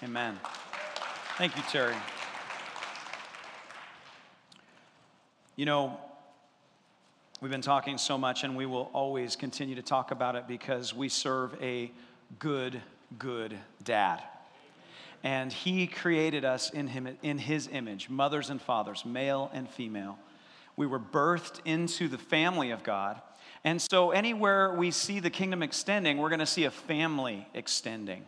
[0.00, 0.38] Amen.
[1.38, 1.96] Thank you, Terry.
[5.56, 5.98] You know,
[7.40, 10.94] we've been talking so much, and we will always continue to talk about it because
[10.94, 11.90] we serve a
[12.38, 12.80] good,
[13.18, 14.22] good dad.
[15.24, 20.16] And he created us in, him, in his image, mothers and fathers, male and female.
[20.76, 23.20] We were birthed into the family of God.
[23.64, 28.24] And so, anywhere we see the kingdom extending, we're going to see a family extending.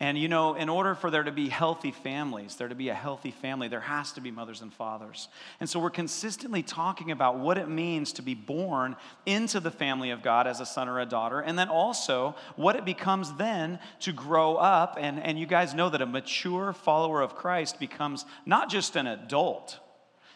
[0.00, 2.94] And you know, in order for there to be healthy families, there to be a
[2.94, 5.28] healthy family, there has to be mothers and fathers.
[5.58, 8.94] And so we're consistently talking about what it means to be born
[9.26, 12.76] into the family of God as a son or a daughter, and then also what
[12.76, 14.96] it becomes then to grow up.
[15.00, 19.08] And, and you guys know that a mature follower of Christ becomes not just an
[19.08, 19.80] adult.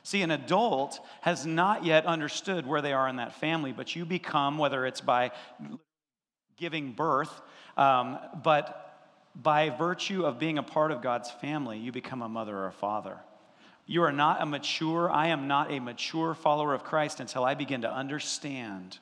[0.03, 4.05] See, an adult has not yet understood where they are in that family, but you
[4.05, 5.31] become, whether it's by
[6.57, 7.41] giving birth,
[7.77, 8.92] um, but
[9.35, 12.73] by virtue of being a part of God's family, you become a mother or a
[12.73, 13.19] father.
[13.87, 17.55] You are not a mature, I am not a mature follower of Christ until I
[17.55, 18.99] begin to understand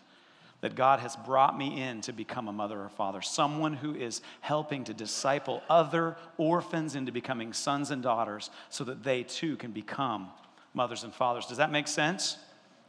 [0.60, 4.20] that God has brought me in to become a mother or father, someone who is
[4.40, 9.72] helping to disciple other orphans into becoming sons and daughters so that they too can
[9.72, 10.28] become
[10.74, 11.46] mothers and fathers.
[11.46, 12.36] Does that make sense?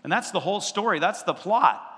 [0.03, 1.90] And that's the whole story, that's the plot.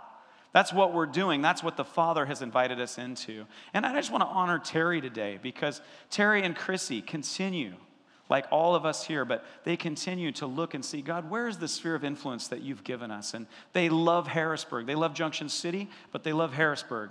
[0.53, 1.41] That's what we're doing.
[1.41, 3.45] That's what the Father has invited us into.
[3.73, 7.73] And I just want to honor Terry today because Terry and Chrissy continue,
[8.29, 11.57] like all of us here, but they continue to look and see God, where is
[11.57, 13.33] the sphere of influence that you've given us?
[13.33, 14.85] And they love Harrisburg.
[14.85, 17.09] They love Junction City, but they love Harrisburg.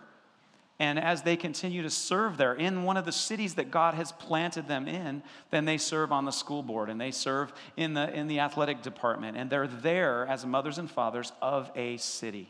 [0.78, 4.12] And as they continue to serve there in one of the cities that God has
[4.12, 8.12] planted them in, then they serve on the school board and they serve in the,
[8.12, 9.36] in the athletic department.
[9.36, 12.48] And they're there as mothers and fathers of a city.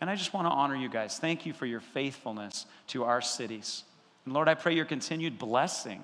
[0.00, 1.18] And I just want to honor you guys.
[1.18, 3.84] Thank you for your faithfulness to our cities.
[4.24, 6.02] And Lord, I pray your continued blessing.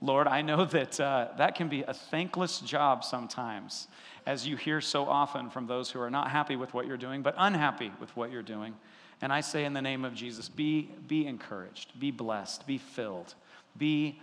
[0.00, 3.88] Lord, I know that uh, that can be a thankless job sometimes,
[4.26, 7.22] as you hear so often from those who are not happy with what you're doing,
[7.22, 8.74] but unhappy with what you're doing.
[9.20, 13.34] And I say in the name of Jesus, be, be encouraged, be blessed, be filled,
[13.78, 14.20] be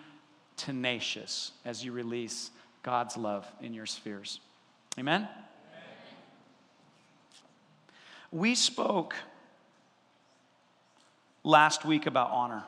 [0.58, 2.52] tenacious as you release
[2.84, 4.42] God's love in your spheres.
[4.98, 5.28] Amen?
[8.32, 9.16] We spoke
[11.44, 12.64] last week about honor.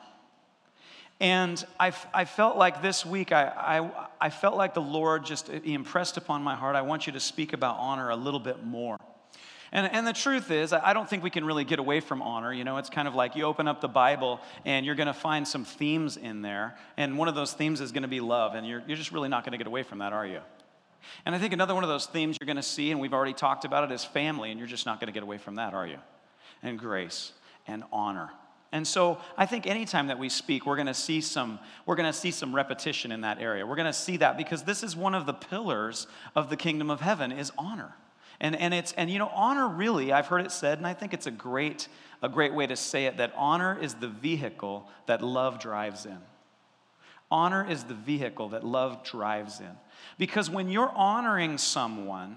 [1.20, 5.48] And I, I felt like this week, I, I, I felt like the Lord just
[5.48, 8.98] impressed upon my heart, I want you to speak about honor a little bit more.
[9.70, 12.52] And, and the truth is, I don't think we can really get away from honor.
[12.52, 15.14] You know, it's kind of like you open up the Bible and you're going to
[15.14, 16.76] find some themes in there.
[16.96, 18.54] And one of those themes is going to be love.
[18.54, 20.40] And you're, you're just really not going to get away from that, are you?
[21.24, 23.34] And I think another one of those themes you're going to see, and we've already
[23.34, 25.74] talked about it, is family, and you're just not going to get away from that,
[25.74, 25.98] are you?
[26.62, 27.32] And grace
[27.66, 28.30] and honor.
[28.72, 32.10] And so I think anytime that we speak, we're going to see some we're going
[32.10, 33.66] to see some repetition in that area.
[33.66, 36.90] We're going to see that because this is one of the pillars of the kingdom
[36.90, 37.94] of heaven is honor.
[38.40, 41.12] And, and it's and you know honor really I've heard it said and I think
[41.12, 41.86] it's a great
[42.22, 46.18] a great way to say it that honor is the vehicle that love drives in.
[47.32, 49.74] Honor is the vehicle that love drives in.
[50.18, 52.36] Because when you're honoring someone,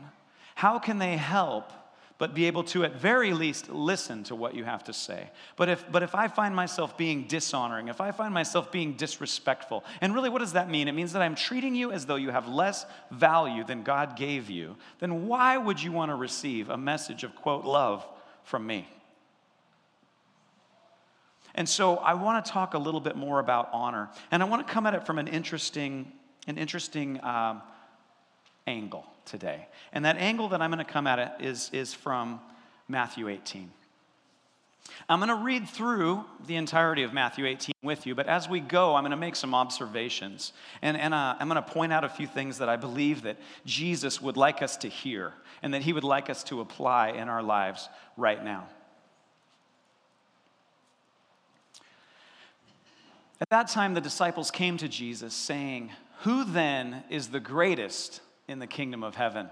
[0.56, 1.74] how can they help
[2.18, 5.30] but be able to, at very least, listen to what you have to say?
[5.58, 9.84] But if, but if I find myself being dishonoring, if I find myself being disrespectful,
[10.00, 10.88] and really what does that mean?
[10.88, 14.50] It means that I'm treating you as though you have less value than God gave
[14.50, 18.08] you, then why would you want to receive a message of, quote, love
[18.46, 18.88] from me?
[21.56, 24.68] And so I want to talk a little bit more about honor, and I want
[24.68, 26.12] to come at it from an interesting,
[26.48, 27.62] an interesting um,
[28.68, 29.68] angle today.
[29.94, 32.40] And that angle that I'm going to come at it is, is from
[32.88, 33.72] Matthew 18.
[35.10, 38.60] I'm going to read through the entirety of Matthew 18 with you, but as we
[38.60, 40.54] go, I'm going to make some observations.
[40.82, 43.38] And, and uh, I'm going to point out a few things that I believe that
[43.66, 45.34] Jesus would like us to hear
[45.64, 48.68] and that he would like us to apply in our lives right now.
[53.42, 58.60] At that time, the disciples came to Jesus saying, Who then is the greatest in
[58.60, 59.50] the kingdom of heaven?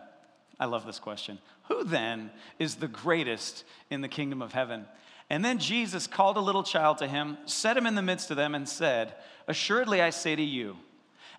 [0.60, 1.40] I love this question.
[1.68, 4.86] Who then is the greatest in the kingdom of heaven?
[5.30, 8.38] And then Jesus called a little child to him, set him in the midst of
[8.38, 9.16] them, and said,
[9.48, 10.78] Assuredly I say to you,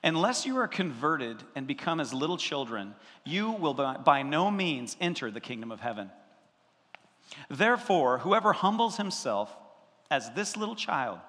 [0.03, 2.95] unless you are converted and become as little children,
[3.25, 6.11] you will by no means enter the kingdom of heaven.
[7.49, 9.55] Therefore, whoever humbles himself
[10.11, 11.21] as this little child,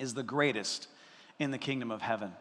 [0.00, 0.88] is the greatest
[1.38, 2.32] in the kingdom of heaven.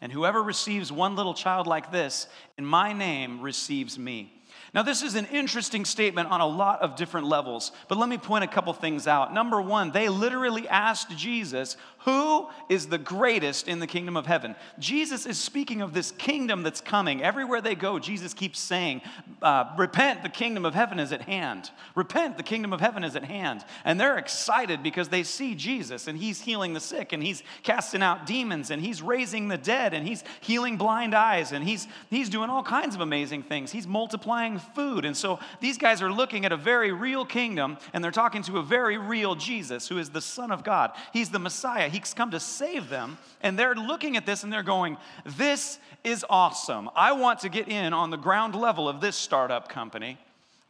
[0.00, 4.32] And whoever receives one little child like this in my name receives me.
[4.74, 8.18] Now, this is an interesting statement on a lot of different levels, but let me
[8.18, 9.32] point a couple things out.
[9.32, 11.76] Number one, they literally asked Jesus,
[12.08, 14.56] Who is the greatest in the kingdom of heaven?
[14.78, 17.22] Jesus is speaking of this kingdom that's coming.
[17.22, 19.02] Everywhere they go, Jesus keeps saying,
[19.42, 21.70] uh, Repent, the kingdom of heaven is at hand.
[21.94, 23.62] Repent, the kingdom of heaven is at hand.
[23.84, 28.02] And they're excited because they see Jesus and he's healing the sick and he's casting
[28.02, 32.30] out demons and he's raising the dead and he's healing blind eyes and he's, he's
[32.30, 33.70] doing all kinds of amazing things.
[33.70, 35.04] He's multiplying food.
[35.04, 38.56] And so these guys are looking at a very real kingdom and they're talking to
[38.56, 40.92] a very real Jesus who is the Son of God.
[41.12, 41.90] He's the Messiah.
[41.98, 43.18] He's come to save them.
[43.42, 46.90] And they're looking at this and they're going, This is awesome.
[46.94, 50.18] I want to get in on the ground level of this startup company.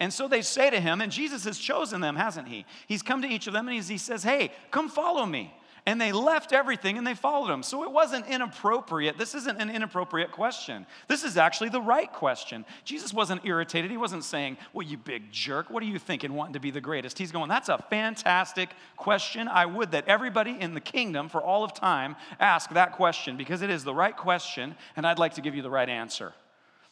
[0.00, 2.64] And so they say to him, and Jesus has chosen them, hasn't he?
[2.86, 5.52] He's come to each of them and he says, Hey, come follow me
[5.88, 7.62] and they left everything and they followed him.
[7.62, 9.16] So it wasn't inappropriate.
[9.16, 10.84] This isn't an inappropriate question.
[11.08, 12.66] This is actually the right question.
[12.84, 13.90] Jesus wasn't irritated.
[13.90, 16.82] He wasn't saying, Well, you big jerk, what are you thinking wanting to be the
[16.82, 17.16] greatest?
[17.16, 18.68] He's going, That's a fantastic
[18.98, 19.48] question.
[19.48, 23.62] I would that everybody in the kingdom for all of time ask that question because
[23.62, 26.34] it is the right question and I'd like to give you the right answer.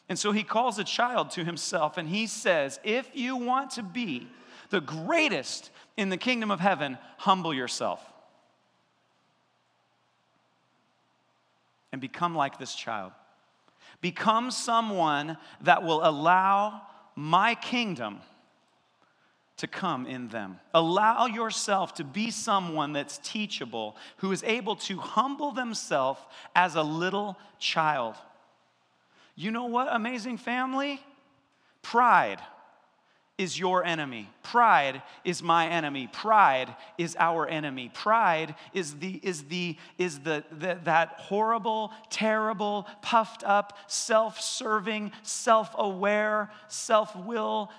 [0.09, 3.83] And so he calls a child to himself and he says, If you want to
[3.83, 4.27] be
[4.71, 8.01] the greatest in the kingdom of heaven, humble yourself.
[11.97, 13.11] And become like this child.
[14.01, 16.83] Become someone that will allow
[17.15, 18.19] my kingdom
[19.57, 20.59] to come in them.
[20.75, 26.21] Allow yourself to be someone that's teachable, who is able to humble themselves
[26.55, 28.13] as a little child.
[29.35, 31.01] You know what, amazing family?
[31.81, 32.37] Pride
[33.37, 34.29] is your enemy.
[34.41, 36.07] Pride is my enemy.
[36.07, 37.91] Pride is our enemy.
[37.93, 46.49] Pride is the is the is the, the that horrible, terrible, puffed up, self-serving, self-aware,
[46.67, 47.69] self-will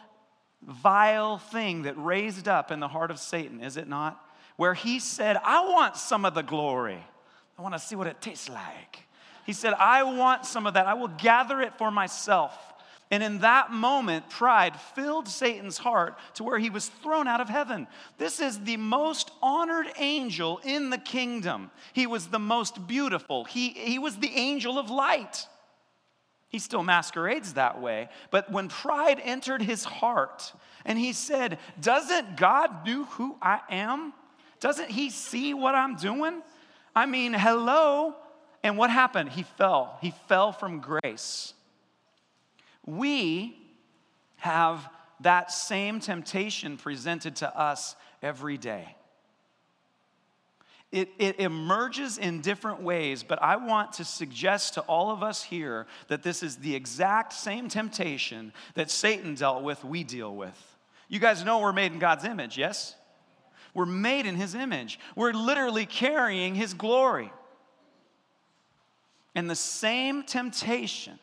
[0.63, 4.25] vile thing that raised up in the heart of Satan, is it not?
[4.57, 7.05] Where he said, "I want some of the glory.
[7.59, 9.07] I want to see what it tastes like."
[9.45, 10.87] He said, "I want some of that.
[10.87, 12.68] I will gather it for myself."
[13.11, 17.49] And in that moment, pride filled Satan's heart to where he was thrown out of
[17.49, 17.87] heaven.
[18.19, 21.71] This is the most honored angel in the kingdom.
[21.95, 25.47] He was the most beautiful, he, he was the angel of light.
[26.51, 28.09] He still masquerades that way.
[28.31, 30.55] But when pride entered his heart
[30.87, 34.15] and he said, Doesn't God know who I am?
[34.59, 36.43] Doesn't he see what I'm doing?
[36.97, 38.17] I mean, hello.
[38.63, 39.29] And what happened?
[39.29, 39.99] He fell.
[40.01, 41.53] He fell from grace
[42.89, 43.55] we
[44.37, 44.89] have
[45.21, 48.97] that same temptation presented to us every day.
[50.91, 55.43] It, it, emerges in different ways, but I want to suggest to all of us
[55.43, 60.57] here that this is the exact same temptation that Satan dealt with, we deal with.
[61.09, 62.95] You guys know we're made in God's image, yes?
[63.75, 64.99] We're made in his image.
[65.15, 67.31] We're literally carrying his glory.
[69.35, 71.19] And the same temptation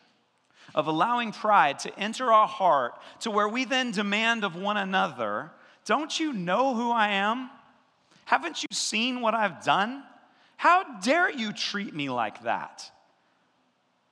[0.76, 5.50] of allowing pride to enter our heart to where we then demand of one another,
[5.86, 7.50] Don't you know who I am?
[8.26, 10.04] Haven't you seen what I've done?
[10.58, 12.92] How dare you treat me like that?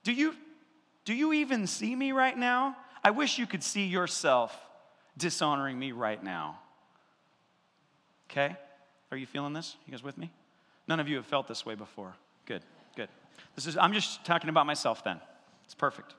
[0.04, 0.34] Do you,
[1.04, 2.76] do you even see me right now?
[3.02, 4.56] I wish you could see yourself
[5.18, 6.58] dishonoring me right now.
[8.30, 8.56] Okay?
[9.10, 9.76] Are you feeling this?
[9.86, 10.30] You guys with me?
[10.86, 12.14] None of you have felt this way before.
[12.46, 12.62] Good,
[12.96, 13.08] good.
[13.56, 15.20] This is I'm just talking about myself then.
[15.64, 16.14] It's perfect.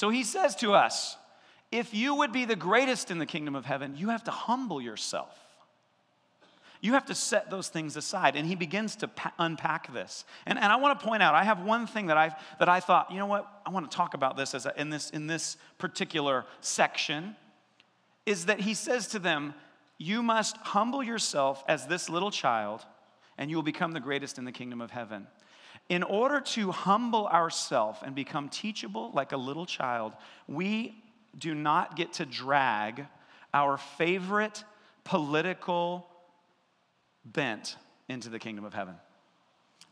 [0.00, 1.18] So he says to us,
[1.70, 4.80] if you would be the greatest in the kingdom of heaven, you have to humble
[4.80, 5.38] yourself.
[6.80, 8.34] You have to set those things aside.
[8.34, 10.24] And he begins to pa- unpack this.
[10.46, 12.80] And, and I want to point out, I have one thing that, i that I
[12.80, 15.26] thought, you know what, I want to talk about this as a, in, this in
[15.26, 17.36] this particular section,
[18.24, 19.52] is that he says to them,
[19.98, 22.86] You must humble yourself as this little child,
[23.36, 25.26] and you will become the greatest in the kingdom of heaven.
[25.90, 30.12] In order to humble ourselves and become teachable like a little child,
[30.46, 30.94] we
[31.36, 33.06] do not get to drag
[33.52, 34.62] our favorite
[35.02, 36.06] political
[37.24, 37.76] bent
[38.08, 38.94] into the kingdom of heaven.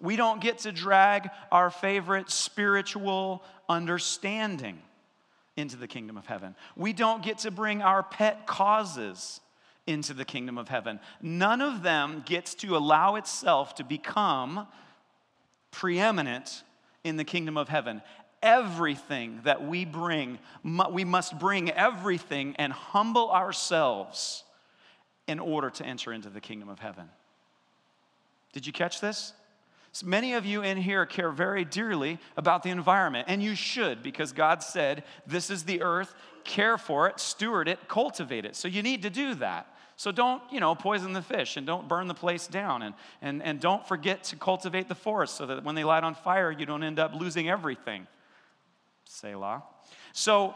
[0.01, 4.79] We don't get to drag our favorite spiritual understanding
[5.57, 6.55] into the kingdom of heaven.
[6.77, 9.41] We don't get to bring our pet causes
[9.89, 11.01] into the kingdom of heaven.
[11.21, 14.69] None of them gets to allow itself to become
[15.71, 16.63] preeminent
[17.05, 18.03] in the kingdom of heaven.
[18.43, 20.39] Everything that we bring,
[20.91, 24.45] we must bring everything and humble ourselves
[25.27, 27.09] in order to enter into the kingdom of heaven.
[28.53, 29.33] Did you catch this?
[30.05, 34.33] Many of you in here care very dearly about the environment, and you should because
[34.33, 38.55] God said, This is the earth, care for it, steward it, cultivate it.
[38.55, 39.67] So you need to do that.
[39.99, 42.83] So don't, you know, poison the fish and don't burn the place down.
[42.83, 46.15] And, and, and don't forget to cultivate the forest so that when they light on
[46.15, 48.07] fire, you don't end up losing everything.
[49.05, 49.65] Selah.
[50.13, 50.55] So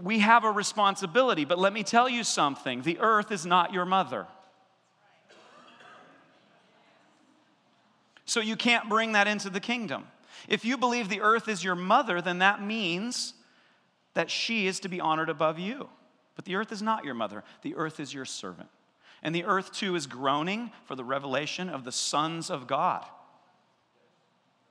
[0.00, 3.84] we have a responsibility, but let me tell you something the earth is not your
[3.84, 4.28] mother.
[8.24, 10.06] So you can't bring that into the kingdom.
[10.46, 13.34] If you believe the earth is your mother, then that means
[14.14, 15.88] that she is to be honored above you.
[16.34, 18.68] But the earth is not your mother, the earth is your servant.
[19.22, 23.04] And the earth too is groaning for the revelation of the sons of God.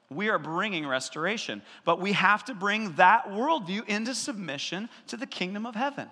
[0.10, 5.26] We are bringing restoration, but we have to bring that worldview into submission to the
[5.26, 6.10] kingdom of heaven.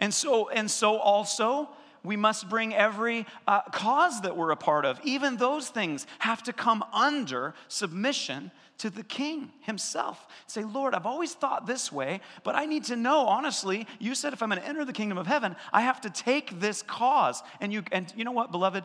[0.00, 1.68] And so, and so also,
[2.02, 5.00] we must bring every uh, cause that we're a part of.
[5.04, 10.26] Even those things have to come under submission to the king himself.
[10.46, 14.32] Say, Lord, I've always thought this way, but I need to know, honestly, you said
[14.32, 17.42] if I'm going to enter the kingdom of heaven, I have to take this cause.
[17.60, 18.84] And you, and you know what, beloved?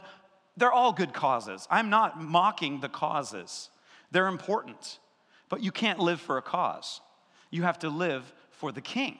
[0.57, 1.67] They're all good causes.
[1.71, 3.69] I'm not mocking the causes,
[4.11, 4.99] they're important.
[5.49, 7.01] But you can't live for a cause,
[7.51, 9.19] you have to live for the king.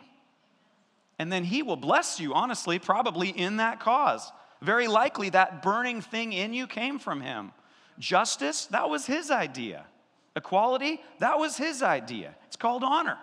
[1.20, 4.32] And then he will bless you, honestly, probably in that cause.
[4.62, 7.51] Very likely that burning thing in you came from him.
[8.00, 9.86] Justice, that was his idea.
[10.35, 12.35] Equality, that was his idea.
[12.47, 13.17] It's called honor,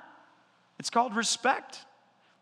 [0.78, 1.78] it's called respect.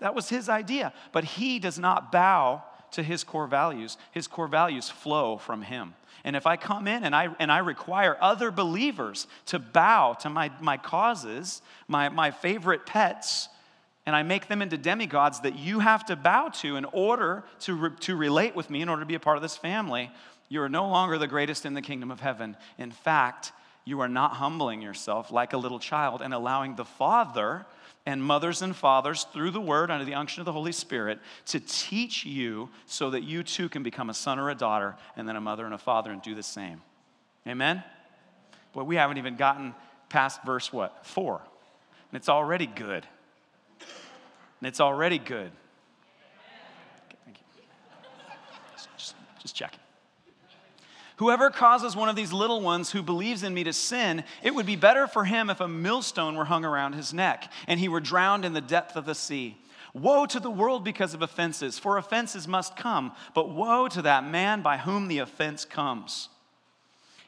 [0.01, 0.93] That was his idea.
[1.11, 3.99] But he does not bow to his core values.
[4.13, 5.95] His core values flow from him.
[6.25, 10.31] And if I come in and I, and I require other believers to bow to
[10.31, 13.49] my, my causes, my, my favorite pets,
[14.07, 17.75] and I make them into demigods that you have to bow to in order to,
[17.75, 20.11] re, to relate with me, in order to be a part of this family,
[20.49, 22.57] you are no longer the greatest in the kingdom of heaven.
[22.79, 23.53] In fact,
[23.89, 27.65] you are not humbling yourself like a little child and allowing the Father
[28.05, 31.59] and mothers and fathers through the word under the unction of the Holy Spirit to
[31.59, 35.37] teach you so that you too can become a son or a daughter and then
[35.37, 36.83] a mother and a father and do the same.
[37.47, 37.83] Amen?
[38.75, 39.75] But we haven't even gotten
[40.11, 41.07] past verse what?
[41.07, 41.41] Four.
[42.11, 43.07] And it's already good.
[44.61, 45.51] And it's already good.
[47.07, 47.63] Okay, thank you.
[48.99, 49.81] Just, just checking.
[51.19, 54.67] Whoever causes one of these little ones who believes in me to sin, it would
[54.67, 58.01] be better for him if a millstone were hung around his neck and he were
[58.01, 59.59] drowned in the depth of the sea.
[59.93, 64.29] Woe to the world because of offenses, for offenses must come, but woe to that
[64.29, 66.29] man by whom the offense comes.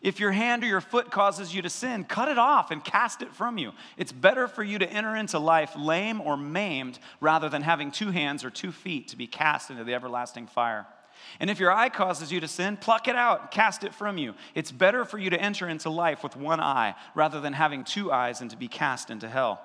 [0.03, 3.23] If your hand or your foot causes you to sin, cut it off and cast
[3.23, 3.73] it from you.
[3.97, 8.13] It's better for you to enter into life lame or maimed rather than having two
[8.13, 10.87] hands or two feet to be cast into the everlasting fire.
[11.39, 14.35] And if your eye causes you to sin, pluck it out, cast it from you.
[14.55, 18.13] It's better for you to enter into life with one eye rather than having two
[18.13, 19.61] eyes and to be cast into hell.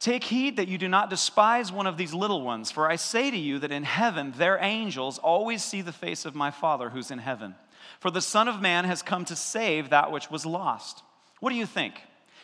[0.00, 3.30] Take heed that you do not despise one of these little ones, for I say
[3.30, 7.10] to you that in heaven their angels always see the face of my Father who's
[7.10, 7.54] in heaven.
[8.00, 11.02] For the Son of Man has come to save that which was lost.
[11.40, 11.94] What do you think?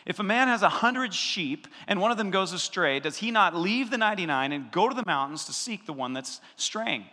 [0.06, 3.30] If a man has a hundred sheep and one of them goes astray, does he
[3.30, 7.04] not leave the 99 and go to the mountains to seek the one that's straying?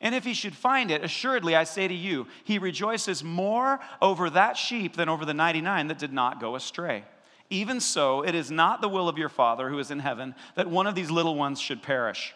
[0.00, 4.30] And if he should find it, assuredly I say to you, he rejoices more over
[4.30, 7.04] that sheep than over the 99 that did not go astray.
[7.50, 10.68] Even so, it is not the will of your Father who is in heaven that
[10.68, 12.34] one of these little ones should perish.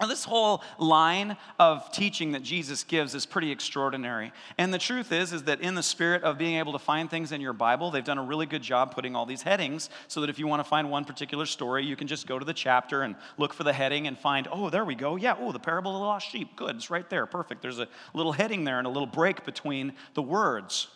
[0.00, 4.32] Now, this whole line of teaching that Jesus gives is pretty extraordinary.
[4.56, 7.32] And the truth is, is that in the spirit of being able to find things
[7.32, 10.30] in your Bible, they've done a really good job putting all these headings so that
[10.30, 13.02] if you want to find one particular story, you can just go to the chapter
[13.02, 15.16] and look for the heading and find, oh, there we go.
[15.16, 16.56] Yeah, oh, the parable of the lost sheep.
[16.56, 17.26] Good, it's right there.
[17.26, 17.60] Perfect.
[17.60, 20.88] There's a little heading there and a little break between the words.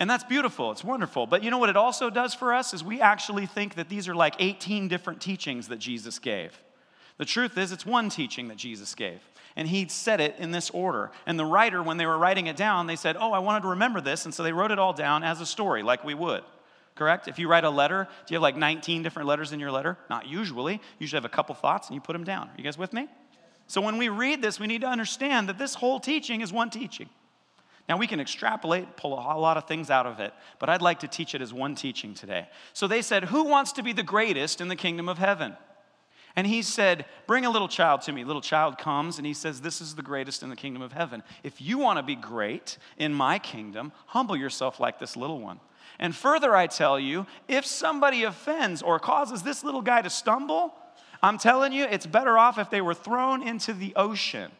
[0.00, 1.26] And that's beautiful, it's wonderful.
[1.26, 4.06] But you know what it also does for us is we actually think that these
[4.06, 6.60] are like 18 different teachings that Jesus gave.
[7.18, 9.20] The truth is, it's one teaching that Jesus gave.
[9.56, 11.12] And he said it in this order.
[11.26, 13.68] And the writer, when they were writing it down, they said, Oh, I wanted to
[13.68, 14.24] remember this.
[14.24, 16.42] And so they wrote it all down as a story, like we would.
[16.96, 17.28] Correct?
[17.28, 19.96] If you write a letter, do you have like 19 different letters in your letter?
[20.10, 20.74] Not usually.
[20.74, 22.48] You usually have a couple thoughts and you put them down.
[22.48, 23.08] Are you guys with me?
[23.66, 26.70] So when we read this, we need to understand that this whole teaching is one
[26.70, 27.08] teaching.
[27.88, 31.00] Now, we can extrapolate, pull a lot of things out of it, but I'd like
[31.00, 32.48] to teach it as one teaching today.
[32.72, 35.54] So they said, Who wants to be the greatest in the kingdom of heaven?
[36.36, 38.24] And he said, Bring a little child to me.
[38.24, 41.22] Little child comes and he says, This is the greatest in the kingdom of heaven.
[41.42, 45.60] If you want to be great in my kingdom, humble yourself like this little one.
[45.98, 50.74] And further, I tell you, if somebody offends or causes this little guy to stumble,
[51.22, 54.50] I'm telling you, it's better off if they were thrown into the ocean.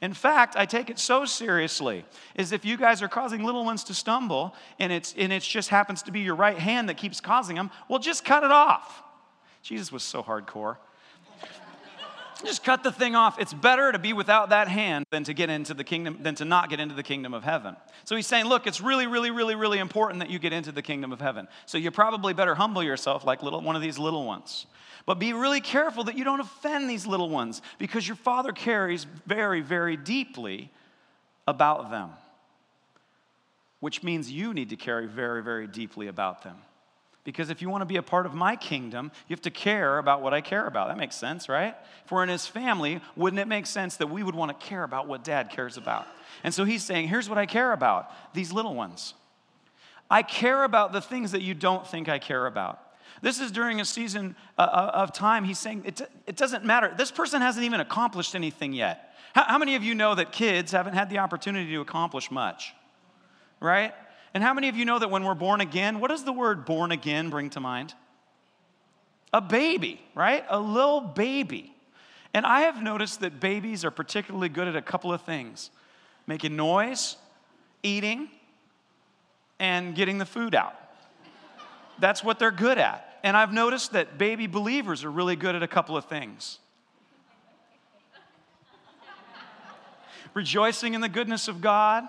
[0.00, 2.04] In fact, I take it so seriously
[2.34, 5.70] is if you guys are causing little ones to stumble and it's and it just
[5.70, 9.02] happens to be your right hand that keeps causing them, well just cut it off.
[9.66, 10.76] Jesus was so hardcore.
[12.44, 13.40] just cut the thing off.
[13.40, 16.44] It's better to be without that hand than to get into the kingdom than to
[16.44, 17.74] not get into the kingdom of heaven.
[18.04, 20.82] So he's saying, look, it's really really really really important that you get into the
[20.82, 21.48] kingdom of heaven.
[21.66, 24.66] So you probably better humble yourself like little one of these little ones.
[25.04, 29.04] But be really careful that you don't offend these little ones because your father cares
[29.26, 30.70] very, very deeply
[31.48, 32.10] about them.
[33.80, 36.56] Which means you need to care very, very deeply about them.
[37.26, 39.98] Because if you want to be a part of my kingdom, you have to care
[39.98, 40.86] about what I care about.
[40.86, 41.74] That makes sense, right?
[42.04, 44.84] If we're in his family, wouldn't it make sense that we would want to care
[44.84, 46.06] about what dad cares about?
[46.44, 49.14] And so he's saying, here's what I care about these little ones.
[50.08, 52.80] I care about the things that you don't think I care about.
[53.22, 55.42] This is during a season uh, uh, of time.
[55.42, 56.94] He's saying it, it doesn't matter.
[56.96, 59.16] This person hasn't even accomplished anything yet.
[59.34, 62.72] How, how many of you know that kids haven't had the opportunity to accomplish much?
[63.58, 63.94] Right?
[64.36, 66.66] And how many of you know that when we're born again, what does the word
[66.66, 67.94] born again bring to mind?
[69.32, 70.44] A baby, right?
[70.50, 71.74] A little baby.
[72.34, 75.70] And I have noticed that babies are particularly good at a couple of things
[76.26, 77.16] making noise,
[77.82, 78.28] eating,
[79.58, 80.74] and getting the food out.
[81.98, 83.18] That's what they're good at.
[83.24, 86.58] And I've noticed that baby believers are really good at a couple of things
[90.34, 92.06] rejoicing in the goodness of God.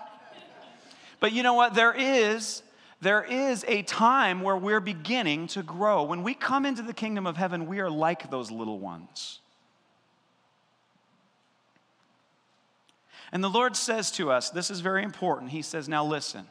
[1.20, 1.74] But you know what?
[1.74, 2.62] There is.
[3.00, 6.02] There is a time where we're beginning to grow.
[6.02, 9.38] When we come into the kingdom of heaven, we are like those little ones.
[13.30, 15.50] And the Lord says to us, this is very important.
[15.50, 16.46] He says, Now listen,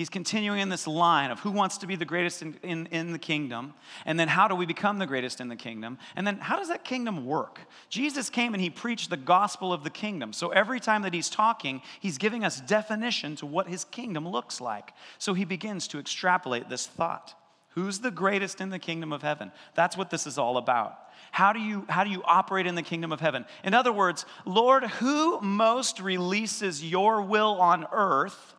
[0.00, 3.12] He's continuing in this line of who wants to be the greatest in, in, in,
[3.12, 3.74] the kingdom,
[4.06, 6.68] and then how do we become the greatest in the kingdom, and then how does
[6.68, 7.60] that kingdom work?
[7.90, 10.32] Jesus came and he preached the gospel of the kingdom.
[10.32, 14.58] So every time that he's talking, he's giving us definition to what his kingdom looks
[14.58, 14.94] like.
[15.18, 17.34] So he begins to extrapolate this thought.
[17.74, 19.52] Who's the greatest in the kingdom of heaven?
[19.74, 20.98] That's what this is all about.
[21.30, 23.44] How do you how do you operate in the kingdom of heaven?
[23.64, 28.54] In other words, Lord, who most releases your will on earth?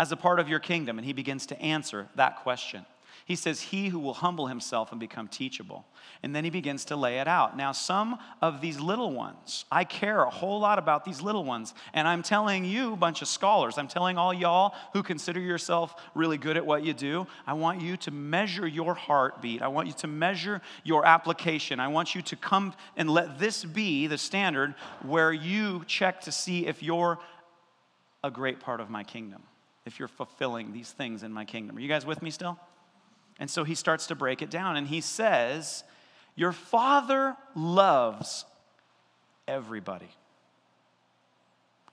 [0.00, 0.96] As a part of your kingdom?
[0.98, 2.86] And he begins to answer that question.
[3.26, 5.84] He says, He who will humble himself and become teachable.
[6.22, 7.54] And then he begins to lay it out.
[7.54, 11.74] Now, some of these little ones, I care a whole lot about these little ones.
[11.92, 16.38] And I'm telling you, bunch of scholars, I'm telling all y'all who consider yourself really
[16.38, 19.60] good at what you do, I want you to measure your heartbeat.
[19.60, 21.78] I want you to measure your application.
[21.78, 26.32] I want you to come and let this be the standard where you check to
[26.32, 27.18] see if you're
[28.24, 29.42] a great part of my kingdom
[29.86, 31.76] if you're fulfilling these things in my kingdom.
[31.76, 32.58] Are you guys with me still?
[33.38, 35.84] And so he starts to break it down and he says,
[36.36, 38.44] Your father loves
[39.48, 40.10] everybody.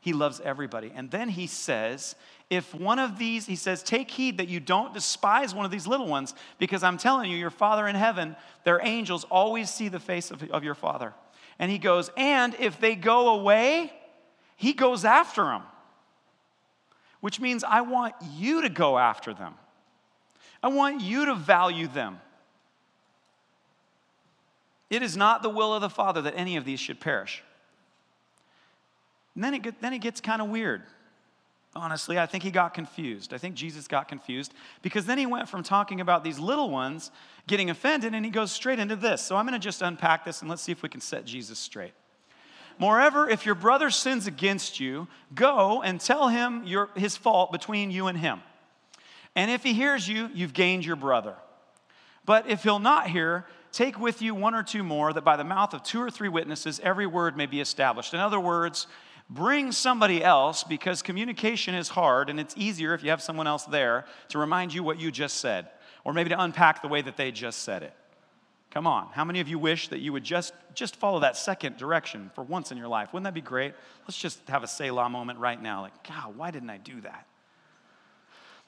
[0.01, 0.91] He loves everybody.
[0.95, 2.15] And then he says,
[2.49, 5.85] if one of these, he says, take heed that you don't despise one of these
[5.85, 9.99] little ones, because I'm telling you, your Father in heaven, their angels always see the
[9.99, 11.13] face of, of your Father.
[11.59, 13.91] And he goes, and if they go away,
[14.55, 15.63] he goes after them
[17.19, 19.55] which means I want you to go after them.
[20.61, 22.19] I want you to value them.
[24.89, 27.43] It is not the will of the Father that any of these should perish.
[29.35, 30.83] And then it, then it gets kind of weird.
[31.75, 33.33] Honestly, I think he got confused.
[33.33, 37.11] I think Jesus got confused because then he went from talking about these little ones
[37.45, 39.21] getting offended and he goes straight into this.
[39.21, 41.59] So I'm going to just unpack this and let's see if we can set Jesus
[41.59, 41.93] straight.
[42.79, 47.91] Moreover, if your brother sins against you, go and tell him your, his fault between
[47.91, 48.41] you and him.
[49.35, 51.35] And if he hears you, you've gained your brother.
[52.25, 55.43] But if he'll not hear, take with you one or two more, that by the
[55.43, 58.13] mouth of two or three witnesses every word may be established.
[58.13, 58.87] In other words,
[59.29, 63.65] bring somebody else because communication is hard and it's easier if you have someone else
[63.65, 65.67] there to remind you what you just said,
[66.03, 67.93] or maybe to unpack the way that they just said it.
[68.77, 69.07] Come on.
[69.11, 72.43] How many of you wish that you would just, just follow that second direction for
[72.43, 73.11] once in your life?
[73.11, 73.73] Wouldn't that be great?
[74.03, 75.81] Let's just have a Selah moment right now.
[75.81, 77.25] Like, God, why didn't I do that?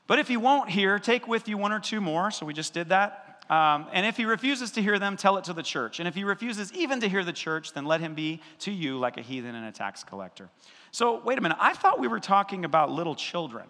[0.08, 2.32] But if he won't hear, take with you one or two more.
[2.32, 3.46] So we just did that.
[3.52, 6.00] Um, and if he refuses to hear them, tell it to the church.
[6.00, 8.98] And if he refuses even to hear the church, then let him be to you
[8.98, 10.50] like a heathen and a tax collector.
[10.90, 11.60] So, wait a minute.
[11.62, 13.68] I thought we were talking about little children.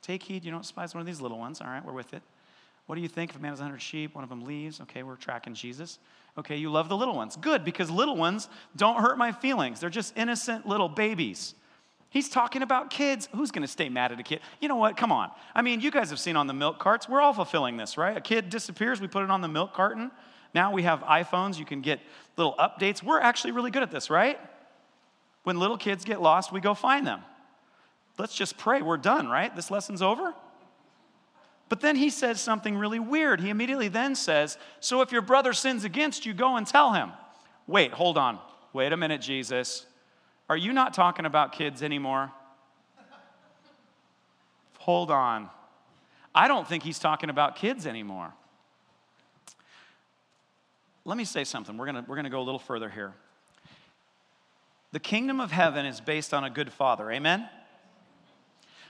[0.00, 1.60] Take heed, you don't despise one of these little ones.
[1.60, 2.22] All right, we're with it.
[2.86, 4.80] What do you think if a man has 100 sheep, one of them leaves?
[4.82, 5.98] Okay, we're tracking Jesus.
[6.36, 7.36] Okay, you love the little ones.
[7.36, 9.80] Good, because little ones don't hurt my feelings.
[9.80, 11.54] They're just innocent little babies.
[12.10, 13.28] He's talking about kids.
[13.34, 14.40] Who's going to stay mad at a kid?
[14.60, 14.96] You know what?
[14.96, 15.30] Come on.
[15.54, 17.08] I mean, you guys have seen on the milk carts.
[17.08, 18.16] We're all fulfilling this, right?
[18.16, 20.10] A kid disappears, we put it on the milk carton.
[20.54, 22.00] Now we have iPhones, you can get
[22.36, 23.02] little updates.
[23.02, 24.38] We're actually really good at this, right?
[25.42, 27.22] When little kids get lost, we go find them.
[28.16, 28.80] Let's just pray.
[28.80, 29.54] We're done, right?
[29.54, 30.34] This lesson's over.
[31.68, 33.40] But then he says something really weird.
[33.40, 37.12] He immediately then says, So if your brother sins against you, go and tell him.
[37.66, 38.38] Wait, hold on.
[38.72, 39.86] Wait a minute, Jesus.
[40.48, 42.32] Are you not talking about kids anymore?
[44.78, 45.48] hold on.
[46.34, 48.34] I don't think he's talking about kids anymore.
[51.06, 51.78] Let me say something.
[51.78, 53.14] We're going we're going to go a little further here.
[54.92, 57.10] The kingdom of heaven is based on a good father.
[57.10, 57.48] Amen?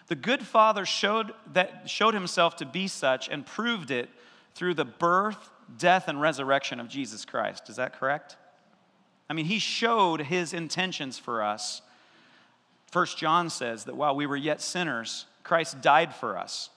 [0.06, 4.10] The good father showed, that, showed himself to be such and proved it
[4.54, 7.70] through the birth, death, and resurrection of Jesus Christ.
[7.70, 8.36] Is that correct?
[9.28, 11.80] I mean, he showed his intentions for us.
[12.90, 16.70] First John says that while we were yet sinners, Christ died for us.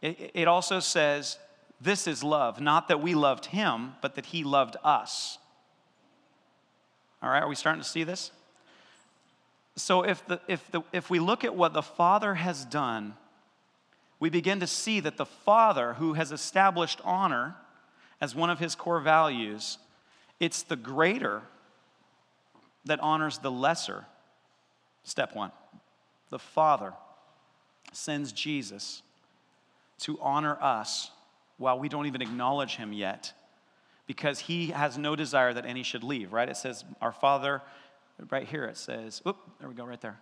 [0.00, 1.38] It, it also says,
[1.80, 5.38] This is love, not that we loved him, but that he loved us.
[7.22, 8.30] All right, are we starting to see this?
[9.76, 13.14] So if, the, if, the, if we look at what the Father has done,
[14.20, 17.56] we begin to see that the Father, who has established honor
[18.20, 19.78] as one of his core values,
[20.38, 21.42] it's the greater
[22.84, 24.04] that honors the lesser.
[25.04, 25.52] Step one
[26.30, 26.94] the Father
[27.92, 29.02] sends Jesus
[29.98, 31.10] to honor us
[31.58, 33.34] while we don't even acknowledge him yet
[34.06, 36.48] because he has no desire that any should leave, right?
[36.48, 37.60] It says, Our Father,
[38.30, 40.18] right here it says, Oop, there we go, right there.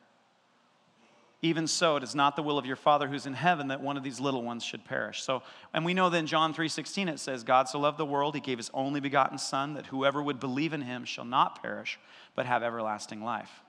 [1.42, 3.96] Even so, it is not the will of your Father who's in heaven that one
[3.96, 5.22] of these little ones should perish.
[5.22, 8.34] So, and we know that in John 3:16 it says, God so loved the world,
[8.34, 11.98] he gave his only begotten Son, that whoever would believe in him shall not perish,
[12.34, 13.62] but have everlasting life.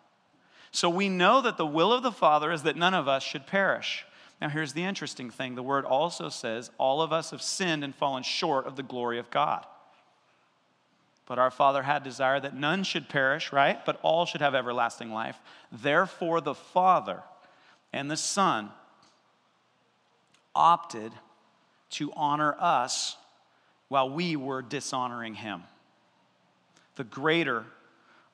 [0.72, 3.48] So we know that the will of the Father is that none of us should
[3.48, 4.06] perish.
[4.42, 7.96] Now, here's the interesting thing the word also says, all of us have sinned and
[7.96, 9.66] fallen short of the glory of God.
[11.26, 13.84] But our Father had desire that none should perish, right?
[13.86, 15.38] But all should have everlasting life.
[15.72, 17.24] Therefore, the Father
[17.94, 18.70] and the Son
[20.56, 21.12] opted
[21.92, 23.18] to honor us
[23.88, 25.64] while we were dishonoring Him.
[26.96, 27.66] The greater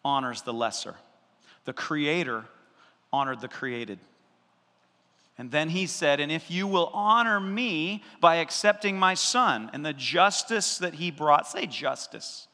[0.04, 0.96] honors the lesser,
[1.66, 2.46] the Creator
[3.12, 4.00] honored the created.
[5.38, 9.86] And then he said, And if you will honor me by accepting my son and
[9.86, 12.47] the justice that he brought, say justice.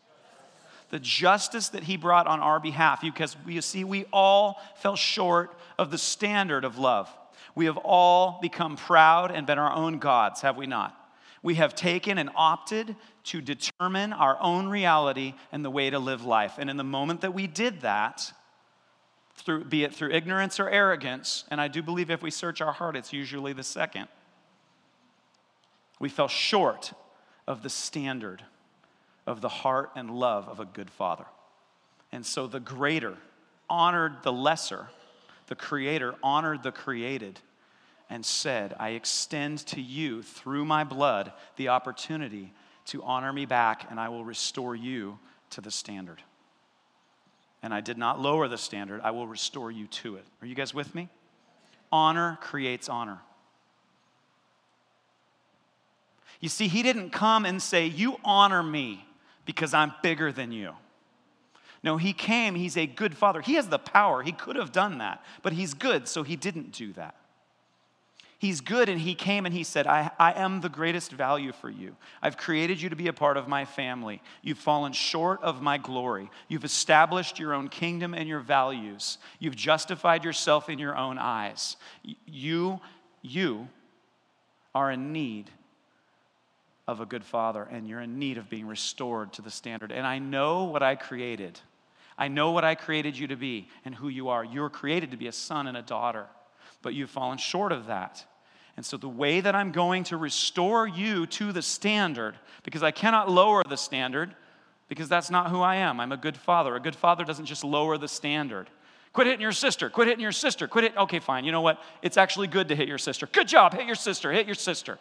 [0.94, 5.58] The justice that he brought on our behalf, because you see, we all fell short
[5.80, 7.10] of the standard of love.
[7.56, 10.96] We have all become proud and been our own gods, have we not?
[11.42, 16.26] We have taken and opted to determine our own reality and the way to live
[16.26, 16.60] life.
[16.60, 18.32] And in the moment that we did that,
[19.38, 22.72] through, be it through ignorance or arrogance, and I do believe if we search our
[22.72, 24.10] heart, it's usually the second.
[26.00, 26.94] We fell short
[27.48, 28.44] of the standard
[29.26, 31.26] of the heart and love of a good father.
[32.12, 33.18] And so the greater
[33.70, 34.88] honored the lesser,
[35.48, 37.40] the creator honored the created,
[38.10, 42.54] and said, I extend to you through my blood the opportunity
[42.88, 45.18] to honor me back, and I will restore you
[45.52, 46.22] to the standard
[47.64, 50.26] and I did not lower the standard, I will restore you to it.
[50.42, 51.08] Are you guys with me?
[51.92, 53.20] Honor creates honor.
[56.42, 59.06] You see, he didn't come and say, You honor me
[59.46, 60.74] because I'm bigger than you.
[61.84, 63.42] No, he came, he's a good father.
[63.42, 66.72] He has the power, he could have done that, but he's good, so he didn't
[66.72, 67.16] do that.
[68.44, 71.70] He's good, and He came and He said, I, I am the greatest value for
[71.70, 71.96] you.
[72.22, 74.22] I've created you to be a part of my family.
[74.42, 76.30] You've fallen short of my glory.
[76.50, 79.18] You've established your own kingdom and your values.
[79.40, 81.78] You've justified yourself in your own eyes.
[82.26, 82.82] You,
[83.22, 83.70] you
[84.76, 85.50] are in need
[86.88, 89.92] of a good father, and you're in need of being restored to the standard.
[89.92, 91.60] And I know what I created.
[92.18, 94.44] I know what I created you to be and who you are.
[94.44, 96.28] You're created to be a son and a daughter,
[96.82, 98.26] but you've fallen short of that.
[98.76, 102.92] And so, the way that I'm going to restore you to the standard, because I
[102.92, 104.36] cannot lower the standard,
[104.90, 106.00] because that's not who I am.
[106.00, 106.76] I'm a good father.
[106.76, 108.70] A good father doesn't just lower the standard.
[109.14, 109.92] Quit hitting your sister.
[109.92, 110.68] Quit hitting your sister.
[110.68, 110.98] Quit it.
[110.98, 111.46] Okay, fine.
[111.46, 111.80] You know what?
[112.02, 113.28] It's actually good to hit your sister.
[113.28, 113.74] Good job.
[113.74, 114.32] Hit your sister.
[114.32, 114.98] Hit your sister.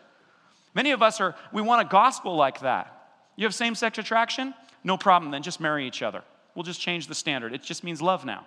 [0.75, 3.21] Many of us are, we want a gospel like that.
[3.37, 4.55] You have same sex attraction?
[4.85, 5.31] No problem.
[5.31, 6.23] Then just marry each other.
[6.55, 7.55] We'll just change the standard.
[7.55, 8.47] It just means love now.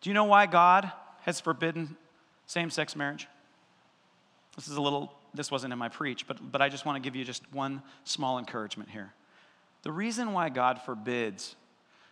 [0.00, 0.90] Do you know why God
[1.26, 1.96] has forbidden
[2.46, 3.26] same sex marriage.
[4.54, 7.06] This is a little, this wasn't in my preach, but, but I just want to
[7.06, 9.12] give you just one small encouragement here.
[9.82, 11.56] The reason why God forbids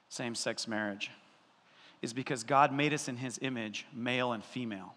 [0.08, 1.10] same sex marriage
[2.02, 4.94] is because God made us in his image, male and female.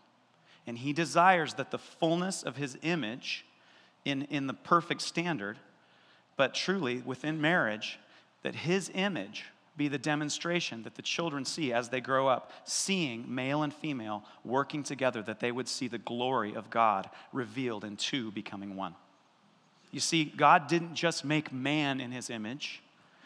[0.67, 3.45] And he desires that the fullness of his image
[4.05, 5.57] in, in the perfect standard,
[6.35, 7.99] but truly within marriage,
[8.43, 9.45] that his image
[9.77, 14.23] be the demonstration that the children see as they grow up, seeing male and female
[14.43, 18.95] working together, that they would see the glory of God revealed in two becoming one.
[19.91, 22.81] You see, God didn't just make man in his image,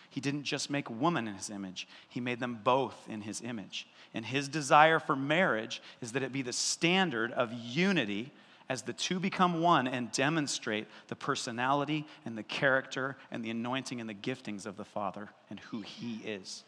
[0.10, 3.88] he didn't just make woman in his image, he made them both in his image.
[4.14, 8.32] And his desire for marriage is that it be the standard of unity
[8.68, 14.00] as the two become one and demonstrate the personality and the character and the anointing
[14.00, 16.64] and the giftings of the Father and who He is.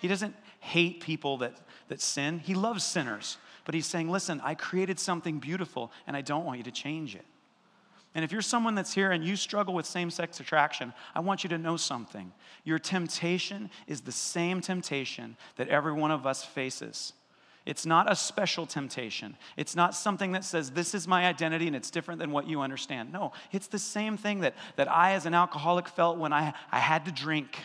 [0.00, 3.38] He doesn't hate people that, that sin, He loves sinners.
[3.64, 7.14] But He's saying, listen, I created something beautiful and I don't want you to change
[7.14, 7.24] it.
[8.14, 11.44] And if you're someone that's here and you struggle with same sex attraction, I want
[11.44, 12.32] you to know something.
[12.64, 17.14] Your temptation is the same temptation that every one of us faces.
[17.64, 19.36] It's not a special temptation.
[19.56, 22.60] It's not something that says, This is my identity and it's different than what you
[22.60, 23.12] understand.
[23.12, 26.80] No, it's the same thing that, that I, as an alcoholic, felt when I, I
[26.80, 27.56] had to drink.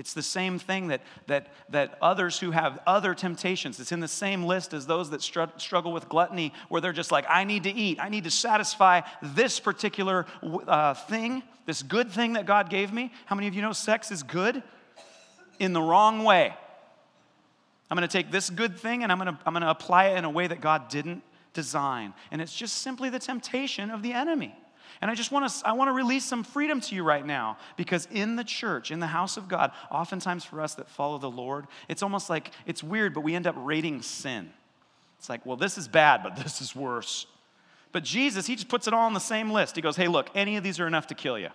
[0.00, 4.08] It's the same thing that, that, that others who have other temptations, it's in the
[4.08, 7.64] same list as those that str- struggle with gluttony, where they're just like, I need
[7.64, 7.98] to eat.
[8.00, 13.12] I need to satisfy this particular uh, thing, this good thing that God gave me.
[13.26, 14.62] How many of you know sex is good?
[15.58, 16.54] In the wrong way.
[17.90, 20.06] I'm going to take this good thing and I'm going to, I'm going to apply
[20.06, 22.14] it in a way that God didn't design.
[22.30, 24.56] And it's just simply the temptation of the enemy.
[25.02, 27.56] And I just want to I want to release some freedom to you right now
[27.76, 31.30] because in the church, in the house of God, oftentimes for us that follow the
[31.30, 34.52] Lord, it's almost like it's weird, but we end up rating sin.
[35.18, 37.26] It's like, well, this is bad, but this is worse.
[37.92, 39.74] But Jesus, he just puts it all on the same list.
[39.74, 41.48] He goes, "Hey, look, any of these are enough to kill you.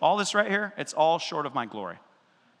[0.00, 1.98] All this right here, it's all short of my glory.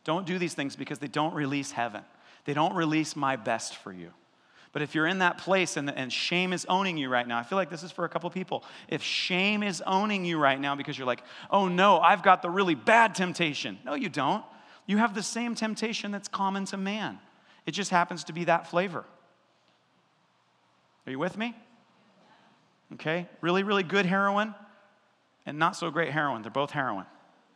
[0.04, 2.02] Don't do these things because they don't release heaven."
[2.48, 4.10] They don't release my best for you.
[4.72, 7.42] But if you're in that place and, and shame is owning you right now, I
[7.42, 8.64] feel like this is for a couple people.
[8.88, 12.50] If shame is owning you right now because you're like, oh no, I've got the
[12.50, 13.78] really bad temptation.
[13.84, 14.44] No, you don't.
[14.86, 17.18] You have the same temptation that's common to man,
[17.66, 19.04] it just happens to be that flavor.
[21.06, 21.54] Are you with me?
[22.94, 23.26] Okay?
[23.40, 24.54] Really, really good heroin
[25.46, 26.42] and not so great heroin.
[26.42, 27.06] They're both heroin.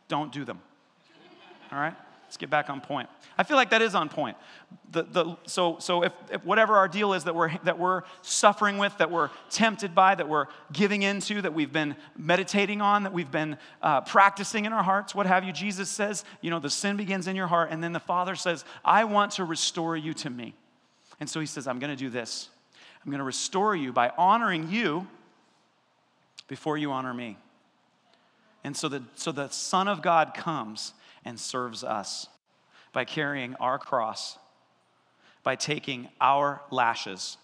[0.07, 0.59] Don't do them.
[1.71, 1.95] All right?
[2.33, 3.09] Let's get back on point.
[3.37, 4.37] I feel like that is on point.
[4.91, 8.79] The, the, so so if, if whatever our deal is that we're, that we're suffering
[8.79, 13.13] with, that we're tempted by, that we're giving into, that we've been meditating on, that
[13.13, 16.71] we've been uh, practicing in our hearts, what have you, Jesus says, you know, the
[16.71, 17.69] sin begins in your heart.
[17.69, 20.55] And then the Father says, I want to restore you to me.
[21.19, 22.49] And so he says, I'm going to do this.
[23.05, 25.05] I'm going to restore you by honoring you
[26.47, 27.37] before you honor me.
[28.63, 30.93] And so the, so the Son of God comes
[31.25, 32.27] and serves us
[32.93, 34.37] by carrying our cross,
[35.43, 37.37] by taking our lashes,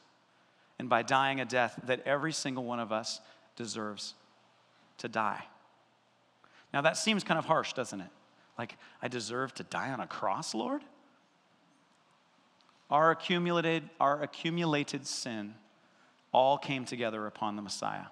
[0.77, 3.19] and by dying a death that every single one of us
[3.55, 4.13] deserves
[4.99, 5.43] to die.
[6.73, 8.09] Now, that seems kind of harsh, doesn't it?
[8.57, 10.81] Like, I deserve to die on a cross, Lord?
[12.89, 15.55] Our accumulated, our accumulated sin
[16.31, 18.05] all came together upon the Messiah.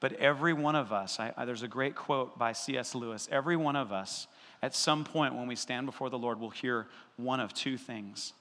[0.00, 2.94] But every one of us, I, I, there's a great quote by C.S.
[2.94, 4.26] Lewis every one of us,
[4.62, 6.86] at some point when we stand before the Lord, will hear
[7.16, 8.32] one of two things.